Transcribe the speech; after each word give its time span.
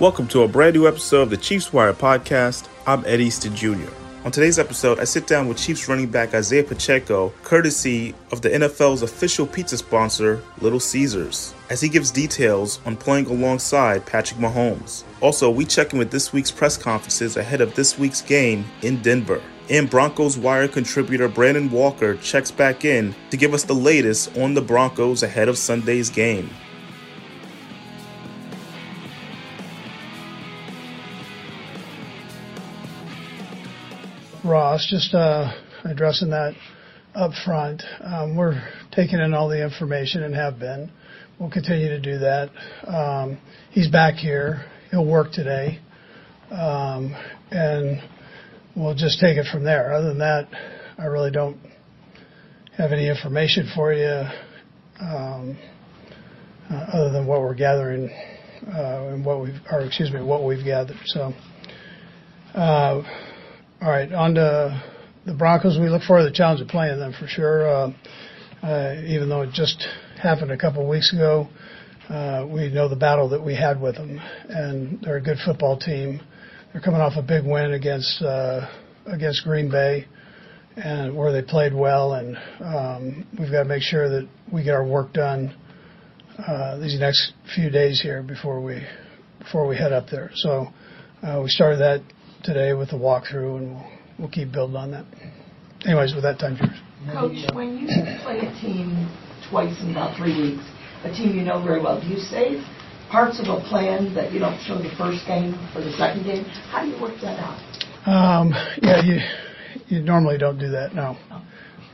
Welcome 0.00 0.26
to 0.28 0.42
a 0.42 0.48
brand 0.48 0.74
new 0.74 0.88
episode 0.88 1.22
of 1.22 1.30
the 1.30 1.36
Chiefs 1.36 1.72
Wire 1.72 1.92
podcast. 1.92 2.66
I'm 2.84 3.04
Ed 3.06 3.20
Easton 3.20 3.54
Jr. 3.54 3.88
On 4.24 4.32
today's 4.32 4.58
episode, 4.58 4.98
I 4.98 5.04
sit 5.04 5.28
down 5.28 5.46
with 5.46 5.56
Chiefs 5.56 5.88
running 5.88 6.08
back 6.08 6.34
Isiah 6.34 6.64
Pacheco, 6.64 7.32
courtesy 7.44 8.12
of 8.32 8.42
the 8.42 8.48
NFL's 8.48 9.02
official 9.02 9.46
pizza 9.46 9.78
sponsor, 9.78 10.42
Little 10.60 10.80
Caesars, 10.80 11.54
as 11.70 11.80
he 11.80 11.88
gives 11.88 12.10
details 12.10 12.80
on 12.84 12.96
playing 12.96 13.26
alongside 13.26 14.04
Patrick 14.04 14.40
Mahomes. 14.40 15.04
Also, 15.20 15.48
we 15.48 15.64
check 15.64 15.92
in 15.92 16.00
with 16.00 16.10
this 16.10 16.32
week's 16.32 16.50
press 16.50 16.76
conferences 16.76 17.36
ahead 17.36 17.60
of 17.60 17.76
this 17.76 17.96
week's 17.96 18.20
game 18.20 18.64
in 18.82 19.00
Denver. 19.00 19.40
And 19.70 19.88
Broncos 19.88 20.36
Wire 20.36 20.66
contributor 20.66 21.28
Brandon 21.28 21.70
Walker 21.70 22.16
checks 22.16 22.50
back 22.50 22.84
in 22.84 23.14
to 23.30 23.36
give 23.36 23.54
us 23.54 23.62
the 23.62 23.74
latest 23.74 24.36
on 24.38 24.54
the 24.54 24.60
Broncos 24.60 25.22
ahead 25.22 25.48
of 25.48 25.56
Sunday's 25.56 26.10
game. 26.10 26.50
Ross, 34.44 34.86
just 34.90 35.14
uh, 35.14 35.50
addressing 35.84 36.28
that 36.30 36.54
up 37.14 37.32
front. 37.46 37.82
Um, 38.02 38.36
we're 38.36 38.60
taking 38.92 39.18
in 39.18 39.32
all 39.32 39.48
the 39.48 39.64
information 39.64 40.22
and 40.22 40.34
have 40.34 40.58
been. 40.58 40.90
We'll 41.40 41.50
continue 41.50 41.88
to 41.88 42.00
do 42.00 42.18
that. 42.18 42.50
Um, 42.86 43.38
he's 43.70 43.88
back 43.88 44.14
here. 44.16 44.66
He'll 44.90 45.06
work 45.06 45.32
today. 45.32 45.80
Um, 46.50 47.16
and 47.50 48.02
we'll 48.76 48.94
just 48.94 49.18
take 49.18 49.38
it 49.38 49.46
from 49.50 49.64
there. 49.64 49.94
Other 49.94 50.08
than 50.08 50.18
that, 50.18 50.48
I 50.98 51.06
really 51.06 51.30
don't 51.30 51.56
have 52.76 52.92
any 52.92 53.08
information 53.08 53.70
for 53.74 53.94
you 53.94 54.04
uh, 56.70 56.86
other 56.92 57.10
than 57.10 57.26
what 57.26 57.40
we're 57.40 57.54
gathering 57.54 58.10
uh, 58.68 59.06
and 59.08 59.24
what 59.24 59.40
we've, 59.40 59.58
or 59.72 59.80
excuse 59.80 60.12
me, 60.12 60.20
what 60.20 60.44
we've 60.44 60.64
gathered. 60.64 60.98
All 63.82 63.90
right, 63.90 64.10
on 64.12 64.34
to 64.34 64.82
the 65.26 65.34
Broncos. 65.34 65.78
We 65.78 65.88
look 65.88 66.02
forward 66.02 66.22
to 66.22 66.30
the 66.30 66.34
challenge 66.34 66.60
of 66.60 66.68
playing 66.68 66.98
them 67.00 67.12
for 67.18 67.26
sure. 67.26 67.68
Uh, 67.68 67.92
uh, 68.62 68.94
even 69.04 69.28
though 69.28 69.42
it 69.42 69.50
just 69.52 69.84
happened 70.22 70.52
a 70.52 70.56
couple 70.56 70.80
of 70.82 70.88
weeks 70.88 71.12
ago, 71.12 71.48
uh, 72.08 72.46
we 72.48 72.70
know 72.70 72.88
the 72.88 72.96
battle 72.96 73.28
that 73.30 73.44
we 73.44 73.54
had 73.54 73.80
with 73.80 73.96
them, 73.96 74.20
and 74.48 75.00
they're 75.02 75.16
a 75.16 75.20
good 75.20 75.38
football 75.44 75.76
team. 75.76 76.22
They're 76.72 76.80
coming 76.80 77.00
off 77.00 77.14
a 77.16 77.22
big 77.22 77.44
win 77.44 77.72
against 77.72 78.22
against 79.06 79.42
Green 79.42 79.70
Bay, 79.70 80.06
and 80.76 81.14
where 81.14 81.32
they 81.32 81.42
played 81.42 81.74
well, 81.74 82.14
and 82.14 82.36
um, 82.60 83.26
we've 83.38 83.50
got 83.50 83.64
to 83.64 83.68
make 83.68 83.82
sure 83.82 84.08
that 84.08 84.28
we 84.52 84.62
get 84.62 84.74
our 84.74 84.86
work 84.86 85.12
done 85.12 85.52
these 86.80 86.98
next 87.00 87.32
few 87.54 87.70
days 87.70 88.00
here 88.00 88.22
before 88.22 88.62
we 88.62 88.86
before 89.40 89.66
we 89.66 89.76
head 89.76 89.92
up 89.92 90.06
there. 90.10 90.30
So 90.36 90.68
we 91.42 91.48
started 91.48 91.80
that 91.80 92.02
today 92.44 92.74
with 92.74 92.90
the 92.90 92.96
walkthrough, 92.96 93.58
and 93.58 93.74
we'll, 93.74 93.86
we'll 94.18 94.30
keep 94.30 94.52
building 94.52 94.76
on 94.76 94.90
that. 94.92 95.04
Anyways, 95.86 96.14
with 96.14 96.22
that, 96.22 96.38
time 96.38 96.56
yours. 96.60 96.70
Coach, 97.12 97.54
when 97.54 97.78
you 97.78 97.88
play 98.22 98.38
a 98.38 98.50
team 98.60 99.10
twice 99.50 99.74
in 99.82 99.90
about 99.90 100.16
three 100.16 100.36
weeks, 100.40 100.64
a 101.04 101.10
team 101.10 101.36
you 101.36 101.42
know 101.42 101.62
very 101.62 101.82
well, 101.82 102.00
do 102.00 102.06
you 102.06 102.18
save 102.18 102.64
parts 103.10 103.40
of 103.40 103.46
a 103.48 103.60
plan 103.68 104.14
that 104.14 104.32
you 104.32 104.38
don't 104.38 104.58
show 104.62 104.78
the 104.78 104.90
first 104.96 105.26
game 105.26 105.52
for 105.72 105.80
the 105.80 105.92
second 105.92 106.24
game? 106.24 106.44
How 106.70 106.82
do 106.82 106.88
you 106.88 107.00
work 107.00 107.14
that 107.20 107.38
out? 107.38 107.60
Um, 108.06 108.52
yeah, 108.80 109.02
you 109.02 109.18
you 109.88 110.02
normally 110.02 110.38
don't 110.38 110.58
do 110.58 110.70
that. 110.70 110.94
No. 110.94 111.16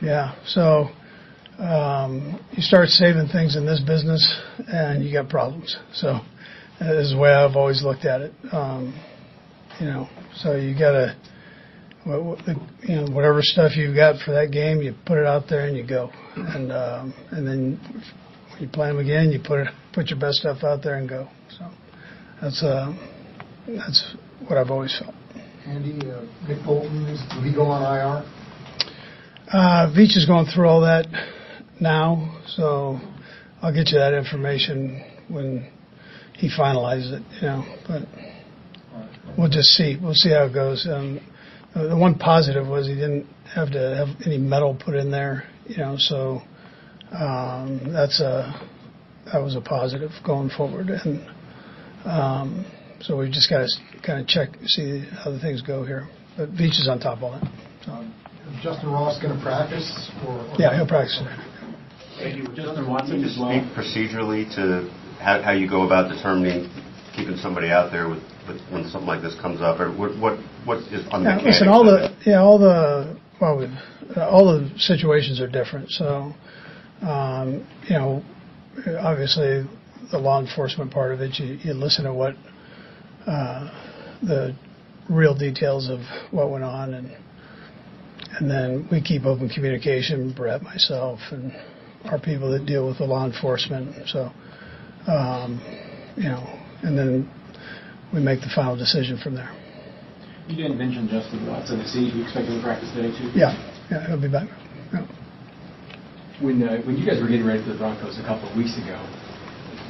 Yeah. 0.01 0.35
So 0.45 0.89
um, 1.59 2.39
you 2.51 2.61
start 2.61 2.89
saving 2.89 3.27
things 3.27 3.55
in 3.55 3.65
this 3.65 3.81
business, 3.81 4.23
and 4.67 5.03
you 5.03 5.13
got 5.13 5.29
problems. 5.29 5.77
So 5.93 6.19
that 6.79 6.95
is 6.95 7.11
the 7.11 7.17
way 7.17 7.31
I've 7.31 7.55
always 7.55 7.83
looked 7.83 8.05
at 8.05 8.21
it. 8.21 8.33
Um, 8.51 8.93
you 9.81 9.87
know, 9.87 10.07
so 10.35 10.55
you 10.55 10.77
gotta, 10.77 11.17
you 12.05 12.95
know, 12.95 13.07
whatever 13.11 13.39
stuff 13.41 13.75
you've 13.75 13.95
got 13.95 14.21
for 14.23 14.31
that 14.31 14.51
game, 14.51 14.79
you 14.79 14.93
put 15.07 15.17
it 15.17 15.25
out 15.25 15.45
there 15.49 15.65
and 15.65 15.75
you 15.75 15.85
go, 15.85 16.11
and 16.35 16.71
um, 16.71 17.13
and 17.31 17.47
then 17.47 17.79
when 18.51 18.61
you 18.61 18.67
play 18.67 18.89
them 18.89 18.99
again, 18.99 19.31
you 19.31 19.39
put 19.43 19.61
it, 19.61 19.67
put 19.91 20.09
your 20.09 20.19
best 20.19 20.37
stuff 20.37 20.63
out 20.63 20.83
there 20.83 20.97
and 20.97 21.09
go. 21.09 21.27
So 21.57 21.67
that's 22.39 22.61
uh, 22.61 22.93
that's 23.67 24.15
what 24.47 24.59
I've 24.59 24.69
always 24.69 24.95
felt. 24.99 25.15
Andy, 25.65 25.97
uh, 26.07 26.25
Nick 26.47 26.63
Bolton, 26.63 27.05
is, 27.07 27.19
he 27.43 27.51
go 27.51 27.63
on 27.63 27.81
IR? 27.81 28.23
Uh, 29.51 29.91
Veach 29.97 30.15
is 30.15 30.27
going 30.27 30.45
through 30.45 30.67
all 30.67 30.81
that 30.81 31.07
now, 31.79 32.39
so 32.45 32.99
I'll 33.63 33.73
get 33.73 33.89
you 33.89 33.97
that 33.97 34.13
information 34.13 35.03
when 35.27 35.71
he 36.35 36.49
finalizes 36.55 37.13
it. 37.13 37.23
You 37.41 37.47
know, 37.47 37.77
but 37.87 38.30
we'll 39.37 39.49
just 39.49 39.69
see. 39.69 39.97
We'll 40.01 40.13
see 40.13 40.29
how 40.29 40.45
it 40.45 40.53
goes. 40.53 40.87
Um, 40.89 41.19
the 41.73 41.95
one 41.95 42.15
positive 42.15 42.67
was 42.67 42.87
he 42.87 42.95
didn't 42.95 43.27
have 43.53 43.71
to 43.71 43.95
have 43.95 44.09
any 44.25 44.37
metal 44.37 44.75
put 44.75 44.95
in 44.95 45.11
there. 45.11 45.47
You 45.67 45.77
know, 45.77 45.95
so 45.97 46.41
um, 47.11 47.91
that's 47.91 48.19
a 48.19 48.67
that 49.31 49.41
was 49.41 49.55
a 49.55 49.61
positive 49.61 50.11
going 50.25 50.49
forward, 50.49 50.89
and 50.89 51.27
um, 52.05 52.65
so 52.99 53.17
we 53.17 53.29
just 53.29 53.49
got 53.49 53.59
to 53.59 54.01
kind 54.05 54.19
of 54.19 54.27
check 54.27 54.49
see 54.65 55.05
how 55.23 55.31
the 55.31 55.39
things 55.39 55.61
go 55.61 55.85
here. 55.85 56.09
But 56.37 56.51
Veach 56.51 56.79
is 56.79 56.87
on 56.89 56.99
top 56.99 57.17
of 57.17 57.23
all 57.23 57.31
that. 57.31 57.51
So. 57.85 58.05
Is 58.49 58.63
Justin 58.63 58.89
Ross 58.89 59.21
going 59.21 59.37
to 59.37 59.41
practice? 59.43 60.09
Or, 60.25 60.33
or 60.33 60.55
yeah, 60.57 60.75
he'll 60.75 60.87
practice. 60.87 61.21
Andy, 62.19 62.41
would 62.41 62.55
Justin 62.55 62.89
Watson 62.89 63.21
just 63.21 63.35
speak 63.35 63.63
procedurally 63.77 64.49
to 64.55 64.89
how, 65.19 65.41
how 65.41 65.51
you 65.51 65.69
go 65.69 65.85
about 65.85 66.09
determining 66.11 66.69
keeping 67.15 67.37
somebody 67.37 67.69
out 67.69 67.91
there 67.91 68.09
with, 68.09 68.19
with 68.19 68.40
when 68.71 68.83
something 68.89 69.07
like 69.07 69.21
this 69.21 69.35
comes 69.41 69.61
up, 69.61 69.79
or 69.79 69.91
what 69.91 70.17
what 70.19 70.37
what 70.65 70.77
is 70.91 71.05
on 71.11 71.23
the 71.23 71.29
Yeah, 71.29 71.35
mechanics 71.35 71.45
listen, 71.61 71.67
all 71.67 71.83
the 71.83 72.15
yeah, 72.25 72.41
all 72.41 72.57
the 72.59 73.17
well, 73.39 73.57
we- 73.57 73.77
uh, 74.15 74.29
all 74.29 74.45
the 74.45 74.69
situations 74.77 75.39
are 75.39 75.47
different. 75.47 75.89
So, 75.91 76.33
um, 77.01 77.65
you 77.87 77.95
know, 77.95 78.23
obviously 78.99 79.65
the 80.11 80.17
law 80.17 80.41
enforcement 80.41 80.91
part 80.91 81.13
of 81.13 81.21
it, 81.21 81.39
you, 81.39 81.57
you 81.63 81.73
listen 81.73 82.03
to 82.03 82.13
what 82.13 82.35
uh, 83.25 83.69
the 84.21 84.53
real 85.09 85.33
details 85.33 85.89
of 85.89 85.99
what 86.31 86.51
went 86.51 86.63
on, 86.63 86.93
and 86.93 87.11
and 88.39 88.49
then 88.49 88.87
we 88.91 89.01
keep 89.01 89.25
open 89.25 89.49
communication, 89.49 90.33
Brett, 90.33 90.61
myself, 90.61 91.19
and 91.31 91.51
our 92.05 92.19
people 92.19 92.51
that 92.51 92.65
deal 92.65 92.87
with 92.87 92.97
the 92.97 93.05
law 93.05 93.25
enforcement. 93.25 94.07
So, 94.07 94.31
um, 95.07 95.61
you 96.17 96.23
know, 96.23 96.59
and 96.83 96.97
then 96.97 97.31
we 98.13 98.19
make 98.19 98.41
the 98.41 98.51
final 98.53 98.75
decision 98.75 99.17
from 99.17 99.35
there. 99.35 99.51
You 100.47 100.55
didn't 100.55 100.77
mention 100.77 101.07
Justin 101.07 101.47
Watson. 101.47 101.79
Is 101.79 101.93
he 101.93 102.11
you 102.11 102.23
expect 102.23 102.47
him 102.47 102.57
to 102.57 102.63
practice 102.63 102.89
today 102.93 103.11
too? 103.15 103.31
Yeah, 103.35 103.55
yeah, 103.89 104.07
he'll 104.07 104.21
be 104.21 104.27
back. 104.27 104.49
Yeah. 104.91 105.07
When 106.41 106.63
uh, 106.63 106.81
when 106.83 106.97
you 106.97 107.05
guys 107.05 107.21
were 107.21 107.27
getting 107.27 107.45
ready 107.45 107.63
for 107.63 107.71
the 107.71 107.77
Broncos 107.77 108.19
a 108.19 108.23
couple 108.23 108.49
of 108.49 108.57
weeks 108.57 108.75
ago, 108.75 108.97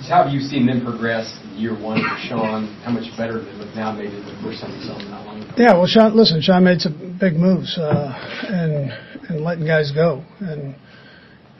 how 0.09 0.23
have 0.23 0.33
you 0.33 0.39
seen 0.41 0.65
them 0.65 0.83
progress 0.83 1.39
year 1.55 1.73
one 1.73 2.01
for 2.01 2.17
Sean? 2.27 2.67
How 2.83 2.91
much 2.91 3.05
better 3.17 3.39
they 3.43 3.53
look 3.53 3.73
now 3.75 3.91
maybe 3.91 4.09
than 4.09 4.25
the 4.25 4.41
first 4.41 4.61
time 4.61 4.73
you 4.75 4.83
saw 4.85 4.97
them 4.97 5.09
not 5.09 5.25
long 5.25 5.41
ago? 5.41 5.53
Yeah, 5.57 5.73
well, 5.73 5.87
Sean, 5.87 6.15
listen, 6.15 6.41
Sean 6.41 6.63
made 6.63 6.81
some 6.81 7.17
big 7.19 7.33
moves 7.33 7.77
uh, 7.77 8.13
and 8.49 8.91
and 9.29 9.41
letting 9.41 9.65
guys 9.65 9.91
go, 9.91 10.23
and 10.39 10.75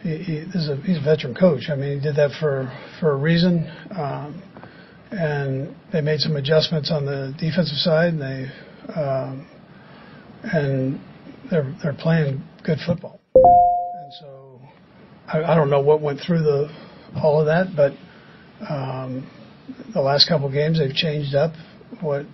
he, 0.04 0.18
he, 0.18 0.40
this 0.46 0.68
is 0.68 0.70
a, 0.70 0.76
he's 0.78 0.98
a 0.98 1.02
veteran 1.02 1.34
coach. 1.34 1.70
I 1.70 1.76
mean, 1.76 1.98
he 1.98 2.04
did 2.04 2.16
that 2.18 2.32
for 2.40 2.70
for 3.00 3.14
a 3.14 3.18
reason, 3.18 3.72
um, 3.96 4.42
and 5.12 5.76
they 5.92 6.02
made 6.02 6.20
some 6.20 6.36
adjustments 6.36 6.92
on 6.92 7.06
the 7.06 7.34
defensive 7.38 7.78
side, 7.78 8.14
and 8.14 8.22
they 8.22 8.52
um, 8.96 9.48
and 10.44 11.00
they're 11.50 11.76
they're 11.84 11.94
playing 11.94 12.44
good 12.64 12.80
football, 12.86 13.20
and 13.36 14.14
so 14.20 14.60
I, 15.28 15.44
I 15.44 15.56
don't 15.56 15.70
know 15.70 15.82
what 15.82 16.02
went 16.02 16.20
through 16.26 16.44
the 16.44 16.70
all 17.22 17.40
of 17.40 17.46
that, 17.48 17.76
but 17.76 17.92
um, 18.69 19.30
the 19.94 20.02
last 20.02 20.28
couple 20.28 20.48
of 20.48 20.54
games 20.54 20.80
they've 20.80 20.96
changed 20.96 21.36
up 21.36 21.54
what 22.00 22.25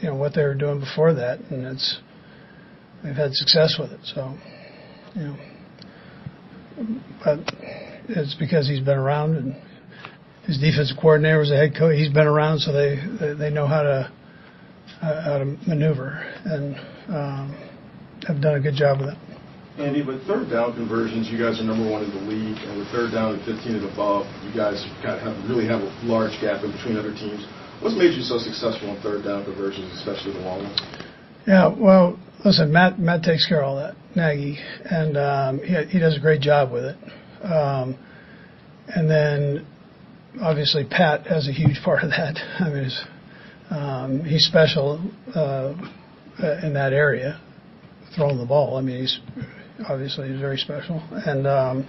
you 0.00 0.08
know 0.08 0.14
what 0.14 0.34
they 0.34 0.42
were 0.42 0.54
doing 0.54 0.80
before 0.80 1.14
that, 1.14 1.38
and 1.50 1.66
it's 1.66 1.98
they've 3.02 3.14
had 3.14 3.34
success 3.34 3.76
with 3.78 3.90
it. 3.92 4.00
So, 4.04 4.36
you 5.14 5.22
know, 5.22 5.36
but 7.24 7.38
it's 8.08 8.34
because 8.34 8.68
he's 8.68 8.80
been 8.80 8.98
around 8.98 9.36
and 9.36 9.56
his 10.46 10.58
defensive 10.58 10.96
coordinator 10.96 11.38
was 11.38 11.50
a 11.50 11.56
head 11.56 11.74
coach. 11.76 11.96
He's 11.96 12.12
been 12.12 12.26
around, 12.26 12.60
so 12.60 12.72
they 12.72 12.96
they, 13.34 13.50
know 13.50 13.66
how 13.66 13.82
to 13.82 14.12
uh, 15.02 15.22
how 15.22 15.38
to 15.38 15.44
maneuver 15.66 16.22
and 16.44 16.76
um, 17.08 17.46
have 18.26 18.40
done 18.40 18.54
a 18.54 18.60
good 18.60 18.74
job 18.74 19.00
with 19.00 19.10
it. 19.10 19.18
Andy, 19.78 20.00
with 20.00 20.24
third 20.26 20.48
down 20.48 20.72
conversions, 20.72 21.28
you 21.28 21.36
guys 21.36 21.60
are 21.60 21.64
number 21.64 21.84
one 21.84 22.02
in 22.02 22.10
the 22.10 22.24
league, 22.24 22.56
and 22.64 22.78
with 22.78 22.88
third 22.88 23.12
down 23.12 23.34
and 23.34 23.44
15 23.44 23.76
and 23.76 23.84
above, 23.92 24.24
you 24.46 24.54
guys 24.56 24.80
kind 25.04 25.20
of 25.20 25.20
have, 25.20 25.36
really 25.50 25.66
have 25.66 25.82
a 25.82 25.92
large 26.06 26.32
gap 26.40 26.64
in 26.64 26.72
between 26.72 26.96
other 26.96 27.12
teams. 27.12 27.44
What's 27.82 27.94
made 27.94 28.16
you 28.16 28.22
so 28.22 28.38
successful 28.38 28.88
in 28.94 29.02
third 29.02 29.24
down 29.24 29.44
conversions, 29.44 29.92
especially 30.00 30.32
the 30.32 30.46
long 30.46 30.64
ones? 30.64 30.80
Yeah, 31.46 31.68
well, 31.68 32.18
listen, 32.44 32.72
Matt 32.72 32.98
Matt 32.98 33.22
takes 33.22 33.46
care 33.46 33.60
of 33.60 33.68
all 33.68 33.76
that, 33.76 33.96
Nagy, 34.14 34.58
and 34.84 35.18
um, 35.18 35.58
he 35.58 35.74
he 35.92 35.98
does 35.98 36.16
a 36.16 36.20
great 36.20 36.40
job 36.40 36.72
with 36.72 36.84
it. 36.84 36.96
Um, 37.44 37.98
and 38.88 39.10
then 39.10 39.66
obviously 40.40 40.84
Pat 40.84 41.26
has 41.26 41.48
a 41.48 41.52
huge 41.52 41.80
part 41.84 42.02
of 42.02 42.10
that. 42.10 42.36
I 42.60 42.68
mean, 42.68 42.84
it's 42.84 43.04
Um, 43.70 44.22
he's 44.24 44.44
special 44.46 45.00
uh, 45.34 45.74
in 46.62 46.74
that 46.74 46.92
area, 46.92 47.40
throwing 48.14 48.38
the 48.38 48.46
ball. 48.46 48.76
I 48.76 48.80
mean, 48.80 49.00
he's 49.00 49.18
obviously 49.88 50.28
he's 50.28 50.38
very 50.38 50.56
special, 50.56 51.02
and 51.10 51.46
um, 51.46 51.84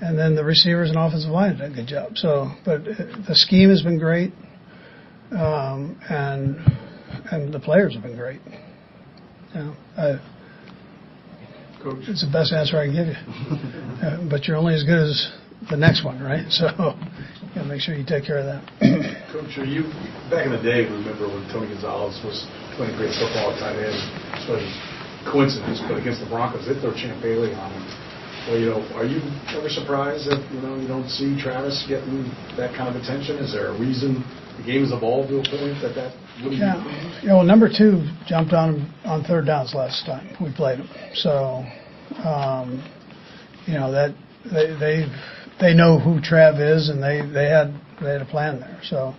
and 0.00 0.18
then 0.18 0.34
the 0.34 0.42
receivers 0.42 0.88
and 0.90 0.98
offensive 0.98 1.30
line 1.30 1.58
did 1.58 1.70
a 1.72 1.74
good 1.74 1.86
job. 1.86 2.16
So, 2.16 2.50
but 2.64 2.84
the 2.84 3.34
scheme 3.34 3.70
has 3.70 3.82
been 3.82 3.98
great, 3.98 4.32
um, 5.30 5.96
and 6.08 6.58
and 7.30 7.54
the 7.54 7.60
players 7.60 7.94
have 7.94 8.02
been 8.02 8.16
great. 8.16 8.40
You 9.54 9.60
know, 9.60 9.76
I, 9.96 10.18
Coach, 11.84 12.02
it's 12.08 12.24
the 12.24 12.32
best 12.32 12.52
answer 12.52 12.78
I 12.78 12.86
can 12.86 12.94
give 12.96 13.06
you. 13.06 13.14
uh, 14.02 14.28
but 14.28 14.48
you're 14.48 14.56
only 14.56 14.74
as 14.74 14.82
good 14.82 14.98
as 14.98 15.30
the 15.70 15.76
next 15.76 16.04
one, 16.04 16.20
right? 16.22 16.44
So, 16.50 16.66
you 16.78 17.48
gotta 17.54 17.68
make 17.68 17.80
sure 17.80 17.94
you 17.94 18.04
take 18.06 18.24
care 18.24 18.38
of 18.38 18.46
that. 18.46 18.62
Coach, 19.32 19.58
are 19.58 19.64
you, 19.64 19.88
back 20.30 20.46
in 20.46 20.52
the 20.52 20.62
day, 20.62 20.84
remember 20.86 21.28
when 21.28 21.42
Tony 21.52 21.68
Gonzalez 21.72 22.18
was 22.24 22.46
playing 22.76 22.94
great 22.96 23.14
football 23.16 23.52
at 23.54 23.58
tight 23.60 23.78
end, 23.78 23.98
so 24.46 24.58
coincidence, 25.30 25.80
but 25.88 25.96
against 25.96 26.20
the 26.20 26.28
Broncos, 26.28 26.66
they 26.68 26.76
throw 26.80 26.92
Champ 26.92 27.20
Bailey 27.22 27.52
on 27.54 27.72
him. 27.72 27.84
Well, 28.46 28.58
you 28.60 28.68
know, 28.76 28.84
are 28.92 29.08
you 29.08 29.24
ever 29.56 29.72
surprised 29.72 30.28
that, 30.28 30.36
you 30.52 30.60
know, 30.60 30.76
you 30.76 30.86
don't 30.86 31.08
see 31.08 31.32
Travis 31.40 31.80
getting 31.88 32.28
that 32.60 32.76
kind 32.76 32.92
of 32.92 33.00
attention? 33.00 33.40
Is 33.40 33.52
there 33.56 33.72
a 33.72 33.76
reason 33.80 34.20
the 34.60 34.64
game 34.68 34.82
has 34.84 34.92
evolved 34.92 35.32
to 35.32 35.40
a 35.40 35.44
point 35.48 35.80
that 35.80 35.96
that 35.96 36.12
wouldn't 36.44 36.60
Yeah, 36.60 36.76
be? 36.76 37.24
you 37.24 37.28
know, 37.32 37.40
number 37.40 37.72
two 37.72 38.04
jumped 38.26 38.52
on 38.52 38.84
on 39.04 39.24
third 39.24 39.46
downs 39.46 39.72
last 39.72 40.04
time 40.04 40.28
we 40.44 40.52
played 40.52 40.80
him. 40.80 40.88
So, 41.14 41.64
um, 42.20 42.84
you 43.64 43.80
know 43.80 43.90
that 43.90 44.14
they 44.52 44.76
they 44.76 45.08
they 45.60 45.74
know 45.74 45.98
who 45.98 46.20
Trav 46.20 46.60
is, 46.60 46.88
and 46.88 47.02
they 47.02 47.20
they 47.20 47.48
had 47.48 47.74
they 48.00 48.12
had 48.12 48.22
a 48.22 48.26
plan 48.26 48.60
there. 48.60 48.80
So 48.84 49.14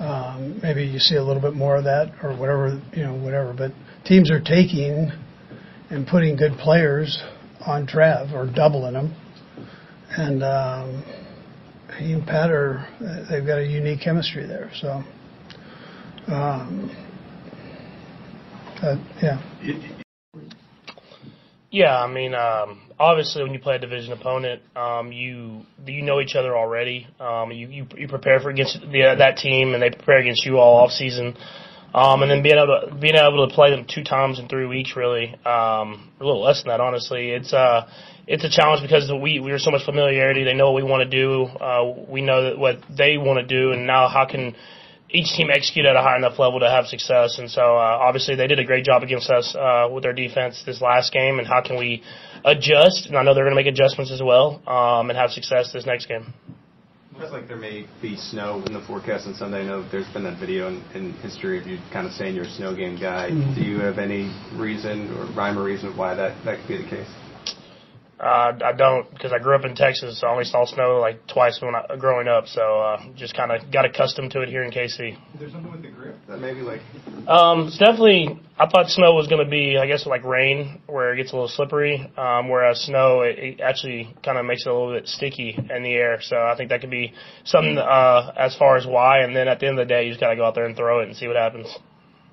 um, 0.00 0.60
maybe 0.62 0.84
you 0.84 0.98
see 0.98 1.16
a 1.16 1.22
little 1.22 1.42
bit 1.42 1.54
more 1.54 1.76
of 1.76 1.84
that, 1.84 2.12
or 2.22 2.36
whatever 2.36 2.80
you 2.92 3.02
know, 3.04 3.14
whatever. 3.14 3.54
But 3.56 3.72
teams 4.04 4.30
are 4.30 4.40
taking 4.40 5.10
and 5.90 6.06
putting 6.06 6.36
good 6.36 6.52
players 6.58 7.22
on 7.66 7.86
Trav 7.86 8.32
or 8.32 8.46
doubling 8.52 8.94
them, 8.94 9.14
and 10.10 10.42
um, 10.42 11.04
he 11.98 12.12
and 12.12 12.26
Pat 12.26 12.50
are 12.50 12.86
they've 13.30 13.46
got 13.46 13.58
a 13.58 13.66
unique 13.66 14.00
chemistry 14.00 14.46
there. 14.46 14.70
So. 14.80 15.02
Um, 16.28 16.90
uh, 18.82 18.96
yeah. 19.22 20.02
Yeah, 21.70 21.94
I 21.94 22.10
mean, 22.10 22.34
um, 22.34 22.80
obviously, 22.98 23.42
when 23.42 23.52
you 23.52 23.58
play 23.58 23.76
a 23.76 23.78
division 23.78 24.12
opponent, 24.14 24.62
um, 24.74 25.12
you 25.12 25.66
you 25.84 26.02
know 26.02 26.20
each 26.20 26.34
other 26.34 26.56
already. 26.56 27.06
Um, 27.20 27.52
you, 27.52 27.68
you 27.68 27.86
you 27.94 28.08
prepare 28.08 28.40
for 28.40 28.48
against 28.48 28.80
the, 28.80 29.14
that 29.18 29.36
team, 29.36 29.74
and 29.74 29.82
they 29.82 29.90
prepare 29.90 30.18
against 30.18 30.46
you 30.46 30.56
all 30.56 30.78
off 30.84 30.92
season. 30.92 31.36
Um, 31.92 32.22
and 32.22 32.30
then 32.30 32.42
being 32.42 32.56
able 32.56 32.88
to 32.88 32.94
being 32.94 33.16
able 33.16 33.46
to 33.46 33.54
play 33.54 33.70
them 33.70 33.86
two 33.86 34.02
times 34.02 34.38
in 34.38 34.48
three 34.48 34.66
weeks, 34.66 34.94
really, 34.96 35.34
um, 35.44 36.10
a 36.20 36.24
little 36.24 36.42
less 36.42 36.62
than 36.62 36.68
that, 36.68 36.80
honestly. 36.80 37.30
It's 37.30 37.52
uh, 37.52 37.86
it's 38.26 38.44
a 38.44 38.50
challenge 38.50 38.80
because 38.80 39.10
we 39.10 39.38
we 39.38 39.52
are 39.52 39.58
so 39.58 39.70
much 39.70 39.84
familiarity. 39.84 40.44
They 40.44 40.54
know 40.54 40.72
what 40.72 40.82
we 40.82 40.88
want 40.88 41.10
to 41.10 41.16
do. 41.16 41.44
Uh, 41.44 41.92
we 42.08 42.22
know 42.22 42.44
that 42.44 42.58
what 42.58 42.78
they 42.88 43.18
want 43.18 43.46
to 43.46 43.46
do, 43.46 43.72
and 43.72 43.86
now 43.86 44.08
how 44.08 44.24
can 44.24 44.54
each 45.10 45.28
team 45.36 45.48
execute 45.50 45.86
at 45.86 45.96
a 45.96 46.02
high 46.02 46.16
enough 46.16 46.38
level 46.38 46.60
to 46.60 46.68
have 46.68 46.86
success. 46.86 47.38
And 47.38 47.50
so, 47.50 47.62
uh, 47.62 47.98
obviously, 48.06 48.36
they 48.36 48.46
did 48.46 48.58
a 48.58 48.64
great 48.64 48.84
job 48.84 49.02
against 49.02 49.30
us 49.30 49.54
uh, 49.54 49.88
with 49.90 50.02
their 50.02 50.12
defense 50.12 50.62
this 50.66 50.80
last 50.80 51.12
game. 51.12 51.38
And 51.38 51.46
how 51.46 51.62
can 51.62 51.78
we 51.78 52.02
adjust? 52.44 53.06
And 53.06 53.16
I 53.16 53.22
know 53.22 53.34
they're 53.34 53.44
going 53.44 53.56
to 53.56 53.62
make 53.62 53.72
adjustments 53.72 54.12
as 54.12 54.22
well 54.22 54.62
um, 54.66 55.08
and 55.10 55.18
have 55.18 55.30
success 55.30 55.72
this 55.72 55.86
next 55.86 56.06
game. 56.06 56.34
Looks 57.18 57.32
like 57.32 57.48
there 57.48 57.56
may 57.56 57.84
be 58.00 58.16
snow 58.16 58.62
in 58.64 58.72
the 58.72 58.80
forecast 58.82 59.26
on 59.26 59.34
Sunday. 59.34 59.62
I 59.62 59.64
know 59.64 59.88
there's 59.90 60.06
been 60.12 60.22
that 60.22 60.38
video 60.38 60.68
in, 60.68 60.84
in 60.94 61.12
history 61.14 61.58
of 61.58 61.66
you 61.66 61.78
kind 61.92 62.06
of 62.06 62.12
saying 62.12 62.36
you're 62.36 62.44
a 62.44 62.50
snow 62.50 62.76
game 62.76 62.94
guy. 62.94 63.30
Mm-hmm. 63.30 63.54
Do 63.56 63.62
you 63.62 63.80
have 63.80 63.98
any 63.98 64.32
reason 64.54 65.10
or 65.16 65.26
rhyme 65.34 65.58
or 65.58 65.64
reason 65.64 65.96
why 65.96 66.14
that, 66.14 66.44
that 66.44 66.60
could 66.60 66.68
be 66.68 66.76
the 66.84 66.88
case? 66.88 67.08
Uh, 68.20 68.52
I 68.64 68.72
don't 68.72 69.08
because 69.10 69.32
I 69.32 69.38
grew 69.38 69.54
up 69.54 69.64
in 69.64 69.76
Texas. 69.76 70.20
So 70.20 70.26
I 70.26 70.32
only 70.32 70.44
saw 70.44 70.64
snow 70.64 70.98
like 70.98 71.26
twice 71.28 71.60
when 71.62 71.74
I 71.74 71.96
growing 71.96 72.26
up. 72.26 72.46
So 72.46 72.80
uh, 72.80 73.12
just 73.14 73.36
kind 73.36 73.52
of 73.52 73.70
got 73.70 73.84
accustomed 73.84 74.32
to 74.32 74.40
it 74.40 74.48
here 74.48 74.64
in 74.64 74.72
KC. 74.72 75.16
There's 75.38 75.52
something 75.52 75.70
with 75.70 75.82
the 75.82 75.90
grip 75.90 76.16
that 76.26 76.40
maybe 76.40 76.60
like 76.60 76.80
Um, 77.28 77.68
it's 77.68 77.78
definitely. 77.78 78.40
I 78.60 78.66
thought 78.68 78.88
snow 78.88 79.14
was 79.14 79.28
going 79.28 79.44
to 79.44 79.48
be, 79.48 79.78
I 79.78 79.86
guess, 79.86 80.04
like 80.04 80.24
rain, 80.24 80.80
where 80.88 81.14
it 81.14 81.16
gets 81.18 81.30
a 81.30 81.36
little 81.36 81.48
slippery. 81.48 82.12
Um, 82.16 82.48
whereas 82.48 82.80
snow, 82.80 83.20
it, 83.20 83.38
it 83.38 83.60
actually 83.60 84.12
kind 84.24 84.36
of 84.36 84.46
makes 84.46 84.66
it 84.66 84.70
a 84.70 84.74
little 84.74 84.92
bit 84.92 85.06
sticky 85.06 85.56
in 85.56 85.84
the 85.84 85.92
air. 85.92 86.18
So 86.20 86.36
I 86.36 86.56
think 86.56 86.70
that 86.70 86.80
could 86.80 86.90
be 86.90 87.14
something 87.44 87.78
uh, 87.78 88.32
as 88.36 88.56
far 88.56 88.76
as 88.76 88.84
why. 88.84 89.20
And 89.20 89.36
then 89.36 89.46
at 89.46 89.60
the 89.60 89.68
end 89.68 89.78
of 89.78 89.86
the 89.86 89.94
day, 89.94 90.06
you 90.06 90.10
just 90.10 90.20
got 90.20 90.30
to 90.30 90.36
go 90.36 90.44
out 90.44 90.56
there 90.56 90.66
and 90.66 90.76
throw 90.76 91.00
it 91.00 91.06
and 91.06 91.16
see 91.16 91.28
what 91.28 91.36
happens. 91.36 91.68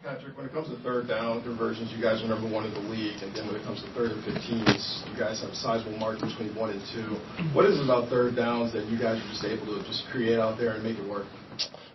Patrick, 0.06 0.38
when 0.38 0.46
it 0.46 0.54
comes 0.54 0.70
to 0.70 0.78
third 0.84 1.08
down 1.08 1.42
conversions, 1.42 1.92
you 1.92 2.00
guys 2.00 2.22
are 2.22 2.28
number 2.28 2.48
one 2.48 2.64
in 2.64 2.72
the 2.76 2.80
league, 2.94 3.24
and 3.24 3.36
then 3.36 3.48
when 3.48 3.56
it 3.56 3.64
comes 3.64 3.82
to 3.82 3.90
third 3.94 4.12
and 4.12 4.22
15s, 4.22 5.10
you 5.10 5.18
guys 5.18 5.42
have 5.42 5.50
a 5.50 5.56
sizable 5.56 5.98
margin 5.98 6.30
between 6.30 6.54
one 6.54 6.70
and 6.70 6.80
two. 6.94 7.18
What 7.58 7.66
is 7.66 7.80
it 7.80 7.84
about 7.84 8.08
third 8.08 8.36
downs 8.36 8.72
that 8.74 8.86
you 8.86 9.00
guys 9.00 9.18
are 9.18 9.30
just 9.34 9.44
able 9.44 9.66
to 9.66 9.84
just 9.88 10.06
create 10.12 10.38
out 10.38 10.60
there 10.60 10.74
and 10.74 10.84
make 10.84 11.00
it 11.00 11.10
work? 11.10 11.26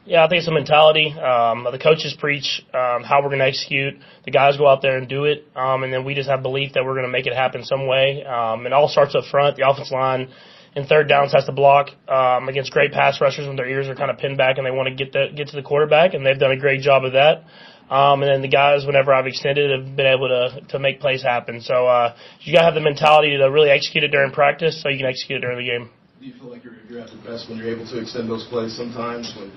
Yeah, 0.04 0.24
I 0.24 0.28
think 0.28 0.40
it's 0.40 0.48
a 0.48 0.50
mentality. 0.50 1.14
Um, 1.14 1.62
the 1.70 1.78
coaches 1.78 2.16
preach 2.18 2.62
um, 2.74 3.04
how 3.06 3.22
we're 3.22 3.30
going 3.30 3.38
to 3.38 3.46
execute. 3.46 3.94
The 4.24 4.32
guys 4.32 4.56
go 4.56 4.66
out 4.66 4.82
there 4.82 4.98
and 4.98 5.08
do 5.08 5.26
it, 5.26 5.46
um, 5.54 5.84
and 5.84 5.92
then 5.92 6.04
we 6.04 6.16
just 6.16 6.28
have 6.28 6.42
belief 6.42 6.72
that 6.74 6.84
we're 6.84 6.94
going 6.98 7.06
to 7.06 7.12
make 7.12 7.28
it 7.28 7.34
happen 7.34 7.62
some 7.62 7.86
way. 7.86 8.24
Um, 8.24 8.66
it 8.66 8.72
all 8.72 8.88
starts 8.88 9.14
up 9.14 9.22
front. 9.30 9.56
The 9.56 9.70
offense 9.70 9.92
line 9.92 10.30
in 10.74 10.84
third 10.84 11.08
downs 11.08 11.32
has 11.32 11.44
to 11.44 11.52
block 11.52 11.90
um, 12.08 12.48
against 12.48 12.72
great 12.72 12.90
pass 12.90 13.20
rushers 13.20 13.46
when 13.46 13.54
their 13.54 13.68
ears 13.68 13.86
are 13.86 13.94
kind 13.94 14.10
of 14.10 14.18
pinned 14.18 14.36
back 14.36 14.58
and 14.58 14.66
they 14.66 14.70
want 14.72 14.88
to 14.88 14.94
get 14.94 15.12
the, 15.12 15.26
get 15.34 15.46
to 15.48 15.56
the 15.56 15.62
quarterback, 15.62 16.14
and 16.14 16.26
they've 16.26 16.40
done 16.40 16.50
a 16.50 16.58
great 16.58 16.80
job 16.80 17.04
of 17.04 17.12
that. 17.12 17.44
Um, 17.90 18.22
and 18.22 18.30
then 18.30 18.40
the 18.40 18.48
guys, 18.48 18.86
whenever 18.86 19.12
I've 19.12 19.26
extended, 19.26 19.70
have 19.70 19.96
been 19.96 20.06
able 20.06 20.28
to 20.28 20.60
to 20.68 20.78
make 20.78 21.00
plays 21.00 21.22
happen. 21.22 21.60
So 21.60 21.86
uh, 21.86 22.14
you 22.40 22.54
got 22.54 22.60
to 22.60 22.66
have 22.66 22.74
the 22.74 22.80
mentality 22.80 23.36
to 23.36 23.50
really 23.50 23.70
execute 23.70 24.04
it 24.04 24.08
during 24.08 24.30
practice, 24.30 24.80
so 24.80 24.88
you 24.88 24.96
can 24.96 25.06
execute 25.06 25.38
it 25.38 25.40
during 25.40 25.58
the 25.58 25.68
game. 25.68 25.90
Do 26.20 26.26
you 26.26 26.34
feel 26.34 26.50
like 26.50 26.62
you're, 26.62 26.74
you're 26.88 27.00
at 27.00 27.10
the 27.10 27.16
best 27.16 27.48
when 27.48 27.58
you're 27.58 27.74
able 27.74 27.86
to 27.86 27.98
extend 27.98 28.30
those 28.30 28.46
plays 28.46 28.76
sometimes? 28.76 29.34
When 29.36 29.50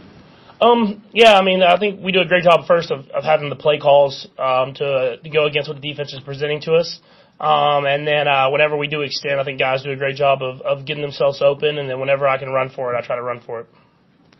Um, 0.62 1.04
yeah, 1.12 1.34
I 1.34 1.44
mean, 1.44 1.62
I 1.62 1.78
think 1.78 2.02
we 2.02 2.12
do 2.12 2.22
a 2.22 2.26
great 2.26 2.44
job 2.44 2.66
first 2.66 2.90
of, 2.90 3.08
of 3.10 3.24
having 3.24 3.50
the 3.50 3.56
play 3.56 3.78
calls 3.78 4.28
um, 4.40 4.74
to, 4.76 5.18
to 5.22 5.30
go 5.30 5.46
against 5.46 5.70
what 5.70 5.80
the 5.80 5.88
defense 5.92 6.14
is 6.14 6.22
presenting 6.22 6.62
to 6.62 6.74
us. 6.74 7.02
Um, 7.40 7.86
and 7.86 8.08
then 8.08 8.28
uh, 8.28 8.50
whenever 8.50 8.78
we 8.78 8.88
do 8.88 9.02
extend, 9.02 9.42
I 9.42 9.44
think 9.44 9.60
guys 9.60 9.84
do 9.84 9.92
a 9.92 9.96
great 9.98 10.16
job 10.16 10.42
of, 10.42 10.62
of 10.62 10.86
getting 10.86 11.02
themselves 11.02 11.42
open. 11.42 11.78
And 11.78 11.90
then 11.90 12.00
whenever 12.00 12.28
I 12.28 12.38
can 12.38 12.50
run 12.50 12.70
for 12.70 12.94
it, 12.94 12.98
I 12.98 13.06
try 13.06 13.18
to 13.18 13.22
run 13.22 13.42
for 13.46 13.60
it. 13.62 13.68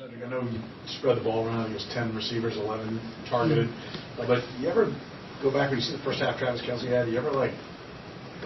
I 0.02 0.30
know 0.30 0.42
you 0.42 0.60
spread 0.88 1.18
the 1.18 1.24
ball 1.24 1.46
around. 1.46 1.72
It 1.72 1.76
was 1.76 1.88
10 1.94 2.16
receivers, 2.16 2.58
11 2.58 3.00
targeted. 3.30 3.70
But 4.18 4.44
you 4.60 4.68
ever 4.68 4.86
go 5.42 5.52
back 5.52 5.70
when 5.70 5.80
you 5.80 5.86
see 5.86 5.96
the 5.96 6.04
first 6.04 6.20
half 6.20 6.40
Travis 6.40 6.62
Kelce 6.62 6.88
had? 6.88 7.08
You 7.10 7.18
ever 7.18 7.32
like, 7.32 7.52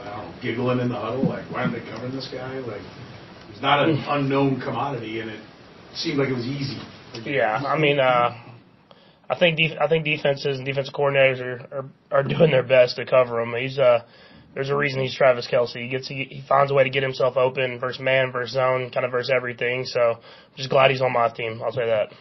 I 0.01 0.05
don't 0.05 0.05
know, 0.05 0.33
giggling 0.41 0.79
in 0.79 0.89
the 0.89 0.95
huddle 0.95 1.27
like, 1.27 1.49
why 1.51 1.61
aren't 1.61 1.73
they 1.73 1.89
covering 1.89 2.11
this 2.11 2.29
guy? 2.31 2.59
Like, 2.59 2.81
he's 3.51 3.61
not 3.61 3.87
an 3.87 3.97
unknown 4.07 4.59
commodity, 4.59 5.21
and 5.21 5.29
it 5.29 5.41
seemed 5.93 6.17
like 6.17 6.29
it 6.29 6.35
was 6.35 6.45
easy. 6.45 6.79
Yeah, 7.25 7.55
I 7.55 7.77
mean, 7.79 7.99
uh, 7.99 8.35
I 9.29 9.39
think 9.39 9.57
def- 9.57 9.77
I 9.79 9.87
think 9.87 10.05
defenses 10.05 10.57
and 10.57 10.65
defensive 10.65 10.93
coordinators 10.93 11.39
are, 11.41 11.67
are 11.71 11.85
are 12.11 12.23
doing 12.23 12.51
their 12.51 12.63
best 12.63 12.97
to 12.97 13.05
cover 13.05 13.39
him. 13.41 13.53
He's 13.59 13.79
uh, 13.79 14.05
there's 14.57 14.71
a 14.71 14.75
reason 14.75 15.01
he's 15.01 15.13
Travis 15.13 15.47
Kelce. 15.47 15.75
He 15.75 15.87
gets 15.87 16.07
he, 16.07 16.23
he 16.23 16.43
finds 16.49 16.71
a 16.71 16.73
way 16.73 16.83
to 16.83 16.89
get 16.89 17.03
himself 17.03 17.37
open 17.37 17.79
versus 17.79 18.01
man 18.01 18.31
versus 18.31 18.55
zone, 18.55 18.89
kind 18.89 19.05
of 19.05 19.11
versus 19.11 19.31
everything. 19.33 19.85
So 19.85 19.99
I'm 20.01 20.55
just 20.55 20.71
glad 20.71 20.89
he's 20.89 20.99
on 20.99 21.13
my 21.13 21.29
team. 21.29 21.61
I'll 21.63 21.71
say 21.71 21.85
that. 21.85 22.11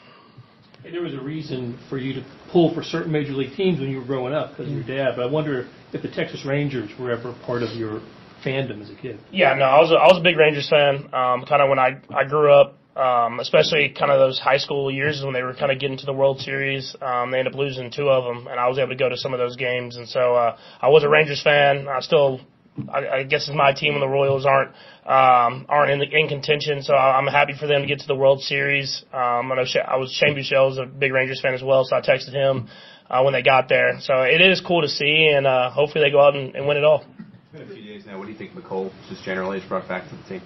Hey, 0.83 0.90
there 0.90 1.00
was 1.00 1.14
a 1.14 1.21
reason 1.21 1.78
for 1.88 1.97
you 1.97 2.12
to 2.12 2.23
pull 2.52 2.75
for 2.75 2.83
certain 2.83 3.11
major 3.11 3.33
league 3.33 3.57
teams 3.57 3.81
when 3.81 3.88
you 3.88 4.00
were 4.00 4.05
growing 4.05 4.35
up 4.35 4.50
because 4.50 4.66
of 4.66 4.75
your 4.75 4.85
dad. 4.85 5.14
But 5.16 5.23
I 5.23 5.31
wonder 5.31 5.66
if 5.95 6.02
the 6.02 6.11
Texas 6.11 6.45
Rangers 6.45 6.90
were 7.00 7.11
ever 7.11 7.35
part 7.47 7.62
of 7.62 7.71
your 7.71 8.02
fandom 8.45 8.83
as 8.83 8.90
a 8.90 8.95
kid. 8.97 9.19
Yeah, 9.33 9.55
no, 9.55 9.64
I 9.64 9.81
was 9.81 9.90
a, 9.90 9.95
I 9.95 10.07
was 10.07 10.19
a 10.19 10.23
big 10.23 10.37
Rangers 10.37 10.69
fan. 10.69 11.09
Um, 11.14 11.47
kind 11.49 11.62
of 11.62 11.71
when 11.71 11.78
I 11.78 12.02
I 12.14 12.28
grew 12.28 12.52
up, 12.52 12.75
um, 12.97 13.41
especially 13.41 13.95
kind 13.97 14.11
of 14.11 14.19
those 14.19 14.38
high 14.38 14.57
school 14.57 14.91
years 14.91 15.23
when 15.23 15.35
they 15.35 15.43
were 15.43 15.55
kind 15.55 15.71
of 15.71 15.79
getting 15.79 15.99
to 15.99 16.07
the 16.07 16.12
World 16.12 16.41
Series. 16.41 16.97
Um, 17.03 17.31
they 17.31 17.38
ended 17.38 17.53
up 17.53 17.59
losing 17.59 17.91
two 17.91 18.09
of 18.09 18.25
them, 18.25 18.47
and 18.47 18.59
I 18.59 18.69
was 18.69 18.79
able 18.79 18.88
to 18.88 18.97
go 18.97 19.09
to 19.09 19.17
some 19.17 19.35
of 19.35 19.38
those 19.38 19.57
games. 19.57 19.97
And 19.97 20.09
so 20.09 20.35
uh, 20.35 20.57
I 20.81 20.88
was 20.88 21.05
a 21.05 21.09
Rangers 21.09 21.43
fan. 21.43 21.88
I 21.88 22.00
still, 22.00 22.41
I, 22.88 23.07
I 23.07 23.23
guess, 23.25 23.49
it's 23.49 23.57
my 23.57 23.73
team 23.73 23.93
when 23.93 24.00
the 24.00 24.09
Royals 24.09 24.47
aren't 24.47 24.71
um, 25.05 25.67
aren't 25.69 25.93
in, 25.93 25.99
the, 26.00 26.07
in 26.11 26.29
contention. 26.29 26.83
So 26.83 26.95
I'm 26.95 27.26
happy 27.26 27.53
for 27.59 27.67
them 27.67 27.83
to 27.83 27.87
get 27.87 28.00
to 28.00 28.07
the 28.07 28.17
World 28.17 28.41
Series. 28.41 29.05
Um, 29.12 29.53
I 29.53 29.57
know 29.57 29.65
I 29.87 29.97
was 29.97 30.11
Shane 30.12 30.35
Buechele 30.35 30.69
was 30.69 30.79
a 30.79 30.87
big 30.87 31.12
Rangers 31.12 31.41
fan 31.41 31.55
as 31.55 31.62
well, 31.62 31.85
so 31.85 31.97
I 31.97 32.00
texted 32.00 32.33
him 32.33 32.69
uh, 33.11 33.23
when 33.23 33.35
they 33.35 33.43
got 33.43 33.69
there. 33.69 34.00
So 34.00 34.23
it 34.23 34.41
is 34.41 34.61
cool 34.61 34.83
to 34.83 34.88
see, 34.88 35.33
and 35.37 35.47
uh, 35.47 35.71
hopefully 35.71 36.03
they 36.03 36.11
go 36.11 36.26
out 36.26 36.35
and, 36.35 36.55
and 36.57 36.67
win 36.67 36.76
it 36.76 36.85
all. 36.85 37.05
It's 37.53 37.61
been 37.61 37.71
a 37.71 37.75
few 37.75 37.85
days 37.85 38.07
now. 38.07 38.19
What 38.19 38.25
do 38.25 38.33
you 38.33 38.38
think 38.38 38.53
Mecole 38.53 38.91
just 39.09 39.23
generally 39.23 39.61
has 39.61 39.69
brought 39.69 39.87
back 39.87 40.09
to 40.09 40.17
the 40.17 40.23
team? 40.25 40.43